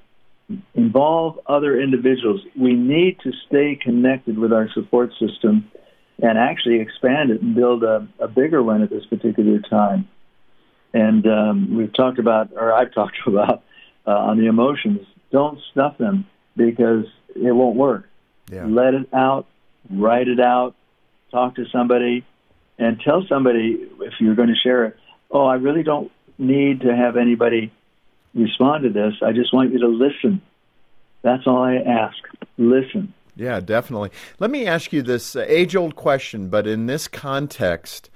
involve 0.74 1.40
other 1.46 1.80
individuals. 1.80 2.42
We 2.54 2.74
need 2.74 3.20
to 3.20 3.32
stay 3.46 3.78
connected 3.80 4.38
with 4.38 4.52
our 4.52 4.68
support 4.74 5.12
system 5.18 5.70
and 6.22 6.36
actually 6.36 6.80
expand 6.80 7.30
it 7.30 7.40
and 7.40 7.54
build 7.54 7.84
a, 7.84 8.06
a 8.18 8.28
bigger 8.28 8.62
one 8.62 8.82
at 8.82 8.90
this 8.90 9.06
particular 9.06 9.60
time. 9.60 10.08
And 10.92 11.26
um, 11.26 11.74
we've 11.74 11.94
talked 11.94 12.18
about, 12.18 12.50
or 12.52 12.70
I've 12.70 12.92
talked 12.94 13.16
about, 13.26 13.62
uh, 14.06 14.10
on 14.10 14.38
the 14.38 14.46
emotions. 14.46 15.06
Don't 15.32 15.58
stuff 15.70 15.96
them 15.96 16.26
because 16.66 17.06
it 17.34 17.52
won't 17.52 17.76
work. 17.76 18.08
Yeah. 18.50 18.66
Let 18.66 18.94
it 18.94 19.08
out, 19.14 19.46
write 19.90 20.28
it 20.28 20.40
out, 20.40 20.74
talk 21.30 21.56
to 21.56 21.64
somebody, 21.72 22.24
and 22.78 23.00
tell 23.00 23.24
somebody 23.28 23.88
if 24.00 24.14
you're 24.20 24.34
going 24.34 24.48
to 24.48 24.56
share 24.56 24.84
it. 24.86 24.96
Oh, 25.30 25.46
I 25.46 25.54
really 25.54 25.82
don't 25.82 26.10
need 26.38 26.80
to 26.82 26.94
have 26.94 27.16
anybody 27.16 27.72
respond 28.34 28.84
to 28.84 28.90
this. 28.90 29.14
I 29.22 29.32
just 29.32 29.52
want 29.52 29.72
you 29.72 29.78
to 29.80 29.88
listen. 29.88 30.42
That's 31.22 31.46
all 31.46 31.62
I 31.62 31.76
ask. 31.76 32.18
Listen. 32.58 33.14
Yeah, 33.36 33.60
definitely. 33.60 34.10
Let 34.38 34.50
me 34.50 34.66
ask 34.66 34.92
you 34.92 35.02
this 35.02 35.34
uh, 35.36 35.44
age 35.46 35.76
old 35.76 35.96
question, 35.96 36.48
but 36.48 36.66
in 36.66 36.86
this 36.86 37.08
context, 37.08 38.10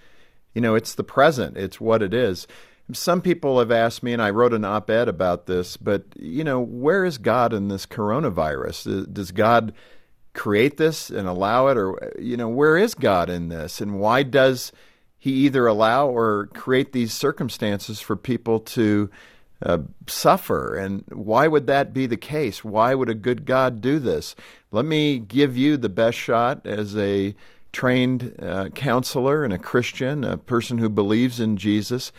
you 0.54 0.60
know, 0.60 0.74
it's 0.74 0.94
the 0.94 1.04
present, 1.04 1.56
it's 1.56 1.80
what 1.80 2.02
it 2.02 2.12
is. 2.12 2.46
Some 2.92 3.22
people 3.22 3.58
have 3.58 3.70
asked 3.70 4.02
me, 4.02 4.12
and 4.12 4.20
I 4.20 4.30
wrote 4.30 4.52
an 4.52 4.64
op 4.64 4.90
ed 4.90 5.08
about 5.08 5.46
this, 5.46 5.76
but, 5.76 6.04
you 6.16 6.44
know, 6.44 6.60
where 6.60 7.04
is 7.04 7.18
God 7.18 7.52
in 7.52 7.68
this 7.68 7.86
coronavirus? 7.86 9.12
Does 9.12 9.32
God 9.32 9.72
create 10.34 10.76
this 10.76 11.08
and 11.08 11.26
allow 11.26 11.68
it? 11.68 11.78
Or, 11.78 12.12
you 12.18 12.36
know, 12.36 12.48
where 12.48 12.76
is 12.76 12.94
God 12.94 13.30
in 13.30 13.48
this? 13.48 13.80
And 13.80 13.98
why 13.98 14.22
does 14.22 14.70
He 15.18 15.30
either 15.30 15.66
allow 15.66 16.08
or 16.08 16.48
create 16.54 16.92
these 16.92 17.14
circumstances 17.14 18.00
for 18.00 18.16
people 18.16 18.60
to 18.60 19.08
uh, 19.64 19.78
suffer. 20.06 20.76
And 20.76 21.04
why 21.08 21.48
would 21.48 21.66
that 21.66 21.94
be 21.94 22.06
the 22.06 22.16
case? 22.16 22.64
Why 22.64 22.94
would 22.94 23.08
a 23.08 23.14
good 23.14 23.46
God 23.46 23.80
do 23.80 23.98
this? 23.98 24.34
Let 24.70 24.84
me 24.84 25.18
give 25.18 25.56
you 25.56 25.76
the 25.76 25.88
best 25.88 26.18
shot 26.18 26.66
as 26.66 26.96
a 26.96 27.34
trained 27.72 28.34
uh, 28.40 28.68
counselor 28.70 29.42
and 29.42 29.52
a 29.52 29.58
Christian, 29.58 30.22
a 30.22 30.36
person 30.36 30.78
who 30.78 30.88
believes 30.88 31.40
in 31.40 31.56
Jesus. 31.56 32.12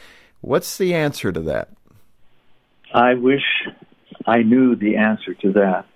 What's 0.46 0.78
the 0.78 0.94
answer 0.94 1.32
to 1.32 1.40
that? 1.42 1.70
I 2.94 3.16
wish 3.16 3.42
I 4.28 4.44
knew 4.44 4.76
the 4.76 4.98
answer 4.98 5.34
to 5.34 5.54
that. 5.54 5.88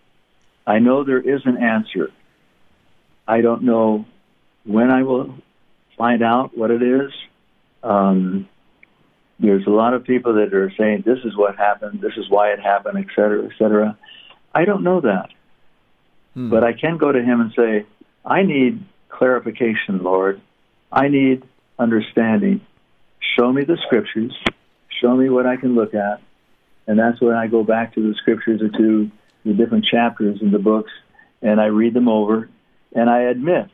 I 0.66 0.80
know 0.80 1.04
there 1.04 1.22
is 1.22 1.42
an 1.46 1.58
answer. 1.58 2.12
I 3.28 3.42
don't 3.42 3.62
know 3.62 4.06
when 4.66 4.90
I 4.90 5.04
will 5.04 5.36
find 6.00 6.24
out 6.24 6.58
what 6.58 6.72
it 6.72 6.82
is. 6.82 7.12
Um, 7.84 8.50
there's 9.40 9.68
a 9.68 9.70
lot 9.70 9.94
of 9.94 10.04
people 10.04 10.34
that 10.34 10.52
are 10.52 10.74
saying 10.76 11.04
this 11.06 11.20
is 11.26 11.38
what 11.38 11.56
happened, 11.56 12.02
this 12.02 12.18
is 12.18 12.28
why 12.28 12.52
it 12.52 12.60
happened, 12.60 12.98
et 12.98 13.14
cetera, 13.16 13.46
et 13.46 13.52
cetera. 13.60 14.00
I 14.56 14.66
don't 14.66 14.84
know 14.84 15.02
that. 15.02 15.30
Hmm. 16.34 16.50
But 16.50 16.64
I 16.64 16.74
can 16.74 16.98
go 16.98 17.12
to 17.12 17.22
him 17.22 17.40
and 17.40 17.54
say, 17.56 17.86
I 18.26 18.42
need 18.42 18.84
clarification, 19.10 20.02
Lord. 20.02 20.42
I 20.92 21.08
need 21.08 21.44
understanding. 21.78 22.62
Show 23.40 23.54
me 23.54 23.64
the 23.64 23.78
scriptures. 23.86 24.34
Show 25.02 25.16
me 25.16 25.30
what 25.30 25.46
I 25.46 25.56
can 25.56 25.76
look 25.76 25.94
at. 25.94 26.22
And 26.88 27.00
that's 27.00 27.22
when 27.22 27.36
I 27.36 27.48
go 27.48 27.64
back 27.64 27.96
to 27.96 28.02
the 28.02 28.14
scriptures 28.16 28.62
or 28.62 28.70
to 28.70 29.10
the 29.46 29.54
different 29.54 29.86
chapters 29.86 30.40
in 30.42 30.52
the 30.52 30.60
books 30.60 30.92
and 31.42 31.62
I 31.62 31.68
read 31.68 31.94
them 31.94 32.10
over 32.10 32.50
and 32.94 33.10
I 33.10 33.22
admit 33.22 33.68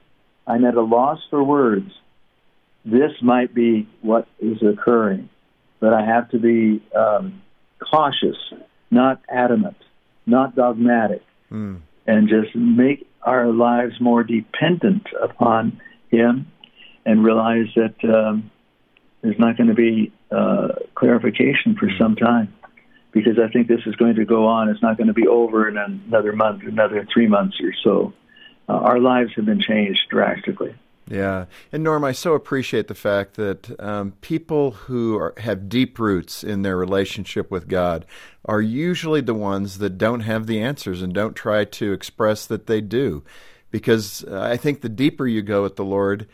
I'm 0.46 0.64
at 0.66 0.76
a 0.76 0.82
loss 0.82 1.20
for 1.30 1.44
words. 1.44 1.90
This 2.84 3.12
might 3.24 3.56
be 3.56 3.88
what 4.02 4.28
is 4.40 4.62
occurring 4.62 5.30
but 5.80 5.94
I 5.94 6.06
have 6.06 6.30
to 6.32 6.40
be 6.40 6.82
um, 6.96 7.44
cautious, 7.80 8.38
not 8.90 9.22
adamant, 9.30 9.78
not 10.26 10.56
dogmatic, 10.56 11.22
mm. 11.52 11.80
and 12.08 12.30
just 12.30 12.56
make 12.56 13.08
our 13.22 13.48
lives 13.48 13.94
more 14.00 14.24
dependent 14.24 15.04
upon 15.22 15.80
Him 16.10 16.52
and 17.06 17.24
realize 17.24 17.68
that 17.76 17.96
um, 18.04 18.50
there's 19.26 19.40
not 19.40 19.58
going 19.58 19.70
to 19.70 19.74
be 19.74 20.12
uh, 20.32 20.68
clarification 20.94 21.76
for 21.76 21.90
some 21.98 22.16
time 22.16 22.54
because 23.12 23.40
I 23.40 23.52
think 23.52 23.68
this 23.68 23.82
is 23.86 23.96
going 23.96 24.16
to 24.16 24.26
go 24.26 24.46
on. 24.46 24.70
It's 24.70 24.82
not 24.82 24.98
going 24.98 25.08
to 25.08 25.14
be 25.14 25.28
over 25.28 25.68
in 25.68 25.78
another 25.78 26.34
month, 26.34 26.64
another 26.64 27.08
three 27.12 27.28
months 27.28 27.58
or 27.62 27.74
so. 27.84 28.14
Uh, 28.70 28.74
our 28.74 29.00
lives 29.00 29.32
have 29.36 29.46
been 29.46 29.62
changed 29.62 30.02
drastically. 30.10 30.76
Yeah, 31.08 31.46
and 31.72 31.84
Norm, 31.84 32.04
I 32.04 32.14
so 32.14 32.34
appreciate 32.34 32.88
the 32.88 32.96
fact 32.96 33.36
that 33.36 33.80
um, 33.80 34.14
people 34.22 34.72
who 34.72 35.18
are, 35.18 35.34
have 35.38 35.70
deep 35.70 36.00
roots 36.00 36.44
in 36.44 36.64
their 36.64 36.76
relationship 36.76 37.52
with 37.52 37.68
God 37.68 38.06
are 38.44 38.62
usually 38.62 39.22
the 39.22 39.36
ones 39.36 39.78
that 39.78 39.98
don't 39.98 40.22
have 40.22 40.48
the 40.48 40.60
answers 40.60 41.04
and 41.04 41.14
don't 41.14 41.36
try 41.36 41.64
to 41.64 41.94
express 41.94 42.48
that 42.48 42.66
they 42.66 42.82
do, 42.82 43.24
because 43.70 44.24
uh, 44.28 44.42
I 44.42 44.58
think 44.58 44.82
the 44.82 44.90
deeper 44.90 45.28
you 45.28 45.44
go 45.44 45.62
with 45.62 45.76
the 45.76 45.86
Lord, 45.86 46.28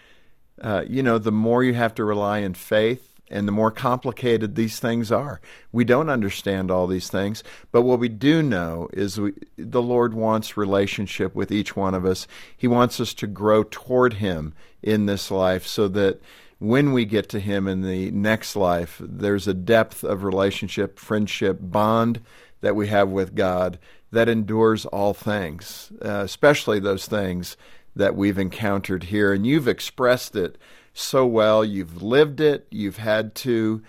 uh, 0.62 0.84
you 0.88 1.04
know, 1.04 1.17
the 1.17 1.32
more 1.32 1.63
you 1.63 1.74
have 1.74 1.95
to 1.95 2.04
rely 2.04 2.39
in 2.39 2.54
faith 2.54 3.12
and 3.32 3.47
the 3.47 3.52
more 3.52 3.71
complicated 3.71 4.56
these 4.56 4.80
things 4.80 5.12
are. 5.12 5.39
We 5.71 5.86
don't 5.86 6.10
understand 6.10 6.69
all 6.69 6.86
these 6.86 7.10
things, 7.10 7.43
but 7.71 7.84
what 7.84 8.00
we 8.00 8.10
do 8.10 8.43
know 8.43 8.89
is 8.91 9.19
we, 9.19 9.32
the 9.58 9.82
Lord 9.82 10.13
wants 10.13 10.58
relationship 10.58 11.34
with 11.34 11.52
each 11.52 11.76
one 11.76 11.95
of 11.95 12.06
us. 12.06 12.28
He 12.56 12.67
wants 12.67 13.00
us 13.00 13.13
to 13.15 13.28
grow 13.28 13.63
toward 13.63 14.15
Him 14.15 14.54
in 14.84 15.06
this 15.06 15.32
life 15.32 15.65
so 15.65 15.88
that 15.89 16.21
when 16.60 16.91
we 16.91 17.06
get 17.06 17.30
to 17.30 17.39
Him 17.39 17.67
in 17.67 17.82
the 17.82 18.12
next 18.12 18.56
life, 18.56 19.02
there's 19.04 19.47
a 19.47 19.54
depth 19.54 20.04
of 20.04 20.24
relationship, 20.24 21.00
friendship, 21.00 21.58
bond 21.62 22.21
that 22.60 22.76
we 22.76 22.88
have 22.89 23.10
with 23.10 23.34
God 23.34 23.80
that 24.12 24.28
endures 24.28 24.86
all 24.86 25.13
things, 25.13 25.91
uh, 26.04 26.21
especially 26.24 26.80
those 26.80 27.08
things 27.08 27.56
that 27.95 28.15
we've 28.15 28.38
encountered 28.38 29.04
here. 29.06 29.34
And 29.34 29.45
you've 29.45 29.67
expressed 29.67 30.36
it 30.36 30.58
so 30.93 31.25
well. 31.25 31.63
You've 31.63 32.01
lived 32.01 32.39
it. 32.39 32.67
You've 32.71 32.97
had 32.97 33.36
to 33.36 33.82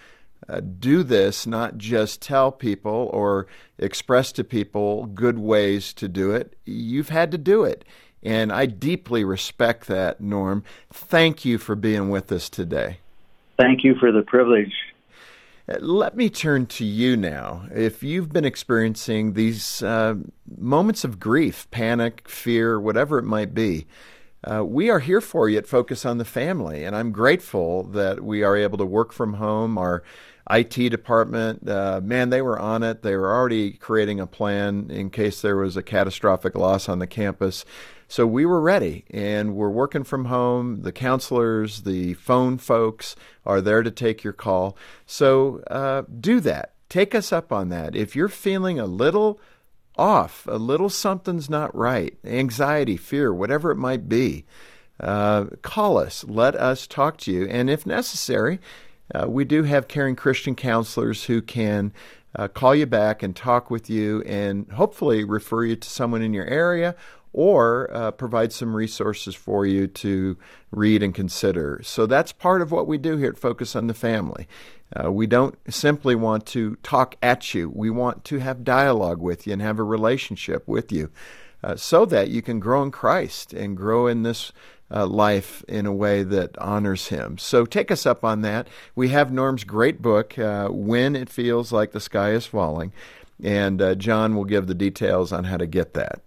uh, 0.49 0.61
do 0.61 1.03
this, 1.03 1.47
not 1.47 1.79
just 1.79 2.21
tell 2.21 2.51
people 2.51 3.11
or 3.13 3.47
express 3.79 4.33
to 4.33 4.45
people 4.45 5.07
good 5.07 5.39
ways 5.39 5.93
to 5.95 6.09
do 6.09 6.33
it. 6.33 6.57
You've 6.65 7.11
had 7.11 7.31
to 7.33 7.39
do 7.39 7.65
it. 7.65 7.85
And 8.23 8.53
I 8.53 8.67
deeply 8.67 9.25
respect 9.25 9.87
that, 9.89 10.21
Norm. 10.21 10.63
Thank 10.93 11.45
you 11.45 11.59
for 11.59 11.75
being 11.75 12.09
with 12.09 12.31
us 12.31 12.49
today. 12.49 12.99
Thank 13.59 13.85
you 13.85 13.95
for 13.99 14.13
the 14.13 14.23
privilege. 14.23 14.73
Let 15.81 16.17
me 16.17 16.29
turn 16.29 16.67
to 16.67 16.85
you 16.85 17.17
now. 17.17 17.67
If 17.75 18.03
you've 18.03 18.33
been 18.33 18.45
experiencing 18.45 19.33
these 19.33 19.83
uh, 19.83 20.17
moments 20.59 21.05
of 21.05 21.21
grief, 21.21 21.71
panic, 21.71 22.29
fear, 22.29 22.81
whatever 22.81 23.19
it 23.19 23.25
might 23.25 23.55
be, 23.55 23.87
uh, 24.45 24.65
we 24.65 24.91
are 24.91 24.99
here 24.99 25.21
for 25.21 25.49
you 25.49 25.59
at 25.59 25.67
Focus 25.67 26.05
on 26.05 26.19
the 26.19 26.25
Family, 26.25 26.85
and 26.85 26.97
I'm 26.97 27.13
grateful 27.13 27.85
that 27.85 28.25
we 28.25 28.43
are 28.43 28.57
able 28.57 28.79
to 28.79 28.85
work 28.85 29.13
from 29.13 29.35
home. 29.35 29.79
Our 29.79 30.03
IT 30.51 30.75
department, 30.75 31.69
uh, 31.69 32.01
man, 32.03 32.31
they 32.31 32.43
were 32.43 32.59
on 32.59 32.83
it. 32.83 33.03
They 33.03 33.15
were 33.15 33.33
already 33.33 33.73
creating 33.73 34.19
a 34.19 34.27
plan 34.27 34.91
in 34.91 35.11
case 35.11 35.41
there 35.41 35.57
was 35.57 35.77
a 35.77 35.83
catastrophic 35.83 36.57
loss 36.57 36.89
on 36.89 36.99
the 36.99 37.07
campus. 37.07 37.65
So 38.09 38.27
we 38.27 38.45
were 38.45 38.61
ready, 38.61 39.05
and 39.11 39.55
we're 39.55 39.71
working 39.71 40.05
from 40.05 40.25
home. 40.25 40.83
The 40.83 40.93
counselors, 40.93 41.83
the 41.83 42.15
phone 42.15 42.59
folks 42.59 43.15
are 43.47 43.61
there 43.61 43.83
to 43.83 43.91
take 43.91 44.25
your 44.25 44.33
call. 44.33 44.77
So 45.07 45.63
uh, 45.71 46.03
do 46.21 46.41
that. 46.41 46.75
Take 46.89 47.15
us 47.15 47.33
up 47.33 47.53
on 47.53 47.69
that. 47.69 47.95
If 47.95 48.17
you're 48.17 48.29
feeling 48.29 48.79
a 48.79 48.87
little 48.87 49.41
off, 49.97 50.47
a 50.47 50.57
little 50.57 50.89
something's 50.89 51.51
not 51.51 51.75
right, 51.75 52.17
anxiety, 52.25 52.97
fear, 52.97 53.33
whatever 53.33 53.71
it 53.71 53.77
might 53.77 54.09
be, 54.09 54.45
uh, 55.01 55.47
call 55.63 55.99
us. 55.99 56.25
Let 56.25 56.55
us 56.55 56.87
talk 56.87 57.19
to 57.19 57.33
you. 57.33 57.47
And 57.47 57.69
if 57.69 57.85
necessary, 57.87 58.61
uh, 59.15 59.29
we 59.29 59.45
do 59.45 59.65
have 59.65 59.89
caring 59.89 60.17
Christian 60.17 60.55
counselors 60.55 61.25
who 61.25 61.43
can 61.43 61.93
uh, 62.35 62.49
call 62.49 62.75
you 62.75 62.87
back 62.87 63.23
and 63.23 63.37
talk 63.37 63.71
with 63.71 63.91
you 63.91 64.23
and 64.23 64.71
hopefully 64.73 65.25
refer 65.25 65.65
you 65.65 65.77
to 65.77 65.89
someone 65.89 66.23
in 66.23 66.33
your 66.33 66.47
area 66.47 66.95
or 67.33 67.89
uh, 67.93 68.11
provide 68.11 68.53
some 68.53 68.77
resources 68.77 69.35
for 69.35 69.65
you 69.65 69.87
to 69.87 70.37
read 70.71 71.03
and 71.03 71.15
consider. 71.15 71.81
So 71.83 72.07
that's 72.07 72.33
part 72.33 72.63
of 72.63 72.71
what 72.71 72.87
we 72.87 72.99
do 72.99 73.17
here 73.17 73.31
at 73.31 73.39
Focus 73.39 73.75
on 73.75 73.87
the 73.87 73.95
Family. 73.95 74.47
Uh, 74.95 75.11
we 75.11 75.27
don't 75.27 75.57
simply 75.73 76.15
want 76.15 76.45
to 76.45 76.77
talk 76.83 77.17
at 77.23 77.55
you, 77.55 77.71
we 77.71 77.89
want 77.89 78.25
to 78.25 78.39
have 78.39 78.65
dialogue 78.65 79.21
with 79.21 79.47
you 79.47 79.55
and 79.55 79.63
have 79.63 79.79
a 79.79 79.85
relationship 79.85 80.69
with 80.69 80.93
you 80.93 81.11
uh, 81.65 81.77
so 81.77 82.05
that 82.05 82.29
you 82.29 82.43
can 82.43 82.61
grow 82.61 82.83
in 82.83 82.91
Christ 82.91 83.53
and 83.53 83.77
grow 83.77 84.07
in 84.07 84.23
this. 84.23 84.53
Uh, 84.95 85.07
life 85.07 85.65
in 85.69 85.87
a 85.87 85.93
way 85.93 86.23
that 86.23 86.59
honors 86.59 87.09
him. 87.09 87.39
So 87.39 87.65
take 87.65 87.91
us 87.91 88.05
up 88.05 88.27
on 88.27 88.43
that. 88.43 88.69
We 88.95 89.09
have 89.09 89.33
Norm's 89.33 89.65
great 89.65 90.03
book, 90.03 90.39
uh, 90.39 90.69
When 90.69 91.17
It 91.17 91.31
Feels 91.31 91.73
Like 91.73 91.93
the 91.93 91.99
Sky 92.01 92.33
is 92.33 92.45
Falling, 92.45 92.93
and 93.43 93.81
uh, 93.81 93.95
John 93.95 94.37
will 94.37 94.45
give 94.45 94.67
the 94.67 94.75
details 94.75 95.33
on 95.33 95.45
how 95.45 95.57
to 95.57 95.67
get 95.67 95.95
that. 95.95 96.21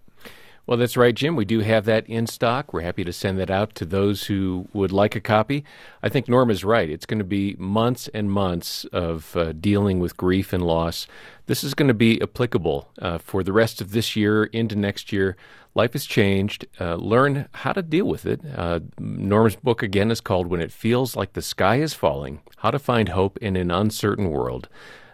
Well, 0.66 0.78
that's 0.78 0.96
right, 0.96 1.14
Jim. 1.14 1.36
We 1.36 1.44
do 1.44 1.60
have 1.60 1.84
that 1.84 2.08
in 2.08 2.26
stock. 2.26 2.72
We're 2.72 2.80
happy 2.80 3.04
to 3.04 3.12
send 3.12 3.38
that 3.38 3.52
out 3.52 3.76
to 3.76 3.84
those 3.84 4.24
who 4.24 4.66
would 4.72 4.90
like 4.90 5.14
a 5.14 5.20
copy. 5.20 5.64
I 6.02 6.08
think 6.08 6.28
Norm 6.28 6.50
is 6.50 6.64
right. 6.64 6.90
It's 6.90 7.06
going 7.06 7.20
to 7.20 7.24
be 7.24 7.54
months 7.56 8.08
and 8.12 8.28
months 8.28 8.84
of 8.86 9.36
uh, 9.36 9.52
dealing 9.52 10.00
with 10.00 10.16
grief 10.16 10.52
and 10.52 10.66
loss. 10.66 11.06
This 11.46 11.62
is 11.62 11.74
going 11.74 11.86
to 11.86 11.94
be 11.94 12.20
applicable 12.20 12.90
uh, 13.00 13.18
for 13.18 13.44
the 13.44 13.52
rest 13.52 13.80
of 13.80 13.92
this 13.92 14.16
year 14.16 14.42
into 14.46 14.74
next 14.74 15.12
year. 15.12 15.36
Life 15.76 15.92
has 15.92 16.04
changed. 16.04 16.66
Uh, 16.80 16.96
learn 16.96 17.46
how 17.52 17.72
to 17.72 17.82
deal 17.82 18.06
with 18.06 18.26
it. 18.26 18.40
Uh, 18.52 18.80
Norm's 18.98 19.54
book, 19.54 19.84
again, 19.84 20.10
is 20.10 20.20
called 20.20 20.48
When 20.48 20.60
It 20.60 20.72
Feels 20.72 21.14
Like 21.14 21.34
the 21.34 21.42
Sky 21.42 21.76
is 21.76 21.94
Falling 21.94 22.40
How 22.56 22.72
to 22.72 22.80
Find 22.80 23.10
Hope 23.10 23.38
in 23.38 23.54
an 23.54 23.70
Uncertain 23.70 24.30
World. 24.30 24.68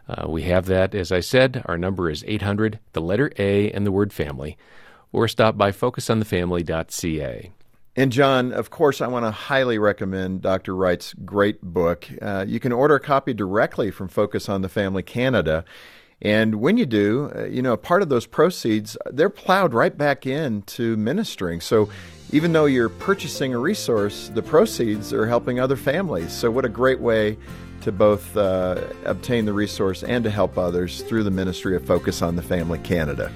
Uh, 0.08 0.30
we 0.30 0.42
have 0.42 0.64
that, 0.66 0.94
as 0.94 1.12
I 1.12 1.20
said. 1.20 1.62
Our 1.66 1.76
number 1.76 2.08
is 2.08 2.24
800, 2.26 2.78
the 2.94 3.02
letter 3.02 3.30
A, 3.36 3.70
and 3.70 3.86
the 3.86 3.92
word 3.92 4.14
family 4.14 4.56
or 5.12 5.28
stop 5.28 5.56
by 5.56 5.70
focusonthefamily.ca. 5.70 7.52
And 7.94 8.10
John, 8.10 8.52
of 8.52 8.70
course, 8.70 9.02
I 9.02 9.06
want 9.06 9.26
to 9.26 9.30
highly 9.30 9.78
recommend 9.78 10.40
Dr. 10.40 10.74
Wright's 10.74 11.12
great 11.24 11.60
book. 11.60 12.08
Uh, 12.22 12.44
you 12.48 12.58
can 12.58 12.72
order 12.72 12.94
a 12.94 13.00
copy 13.00 13.34
directly 13.34 13.90
from 13.90 14.08
Focus 14.08 14.48
on 14.48 14.62
the 14.62 14.70
Family 14.70 15.02
Canada. 15.02 15.64
And 16.22 16.54
when 16.56 16.78
you 16.78 16.86
do, 16.86 17.30
uh, 17.36 17.44
you 17.44 17.60
know, 17.60 17.76
part 17.76 18.00
of 18.00 18.08
those 18.08 18.26
proceeds, 18.26 18.96
they're 19.10 19.28
plowed 19.28 19.74
right 19.74 19.96
back 19.96 20.24
into 20.24 20.96
ministering. 20.96 21.60
So 21.60 21.90
even 22.30 22.52
though 22.52 22.64
you're 22.64 22.88
purchasing 22.88 23.52
a 23.52 23.58
resource, 23.58 24.30
the 24.32 24.42
proceeds 24.42 25.12
are 25.12 25.26
helping 25.26 25.60
other 25.60 25.76
families. 25.76 26.32
So 26.32 26.50
what 26.50 26.64
a 26.64 26.70
great 26.70 27.00
way 27.00 27.36
to 27.82 27.92
both 27.92 28.36
uh, 28.36 28.80
obtain 29.04 29.44
the 29.44 29.52
resource 29.52 30.02
and 30.02 30.24
to 30.24 30.30
help 30.30 30.56
others 30.56 31.02
through 31.02 31.24
the 31.24 31.30
ministry 31.30 31.76
of 31.76 31.84
Focus 31.84 32.22
on 32.22 32.36
the 32.36 32.42
Family 32.42 32.78
Canada. 32.78 33.30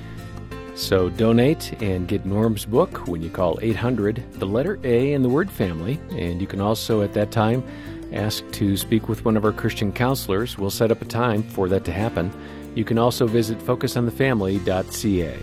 So 0.76 1.08
donate 1.08 1.72
and 1.82 2.06
get 2.06 2.26
Norm's 2.26 2.66
book 2.66 3.08
when 3.08 3.22
you 3.22 3.30
call 3.30 3.58
800, 3.62 4.22
the 4.34 4.46
letter 4.46 4.78
A 4.84 5.14
and 5.14 5.24
the 5.24 5.28
word 5.28 5.50
family. 5.50 5.98
And 6.10 6.38
you 6.38 6.46
can 6.46 6.60
also, 6.60 7.00
at 7.00 7.14
that 7.14 7.30
time, 7.30 7.64
ask 8.12 8.48
to 8.52 8.76
speak 8.76 9.08
with 9.08 9.24
one 9.24 9.38
of 9.38 9.44
our 9.46 9.52
Christian 9.52 9.90
counselors. 9.90 10.58
We'll 10.58 10.70
set 10.70 10.90
up 10.90 11.00
a 11.00 11.06
time 11.06 11.42
for 11.42 11.66
that 11.70 11.86
to 11.86 11.92
happen. 11.92 12.30
You 12.74 12.84
can 12.84 12.98
also 12.98 13.26
visit 13.26 13.58
focusonthefamily.ca. 13.58 15.38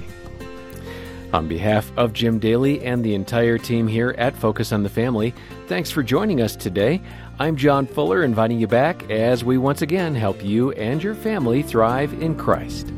On 1.33 1.47
behalf 1.47 1.91
of 1.97 2.13
Jim 2.13 2.37
Daly 2.37 2.85
and 2.85 3.03
the 3.03 3.15
entire 3.15 3.57
team 3.57 3.87
here 3.87 4.13
at 4.19 4.37
Focus 4.37 4.71
on 4.71 4.83
the 4.83 4.89
Family, 4.89 5.33
thanks 5.65 5.89
for 5.89 6.03
joining 6.03 6.41
us 6.41 6.55
today. 6.55 7.01
I'm 7.39 7.55
John 7.55 7.87
Fuller, 7.87 8.21
inviting 8.21 8.59
you 8.59 8.67
back 8.67 9.09
as 9.09 9.43
we 9.43 9.57
once 9.57 9.81
again 9.81 10.13
help 10.13 10.43
you 10.43 10.73
and 10.73 11.01
your 11.01 11.15
family 11.15 11.63
thrive 11.63 12.13
in 12.21 12.35
Christ. 12.35 12.93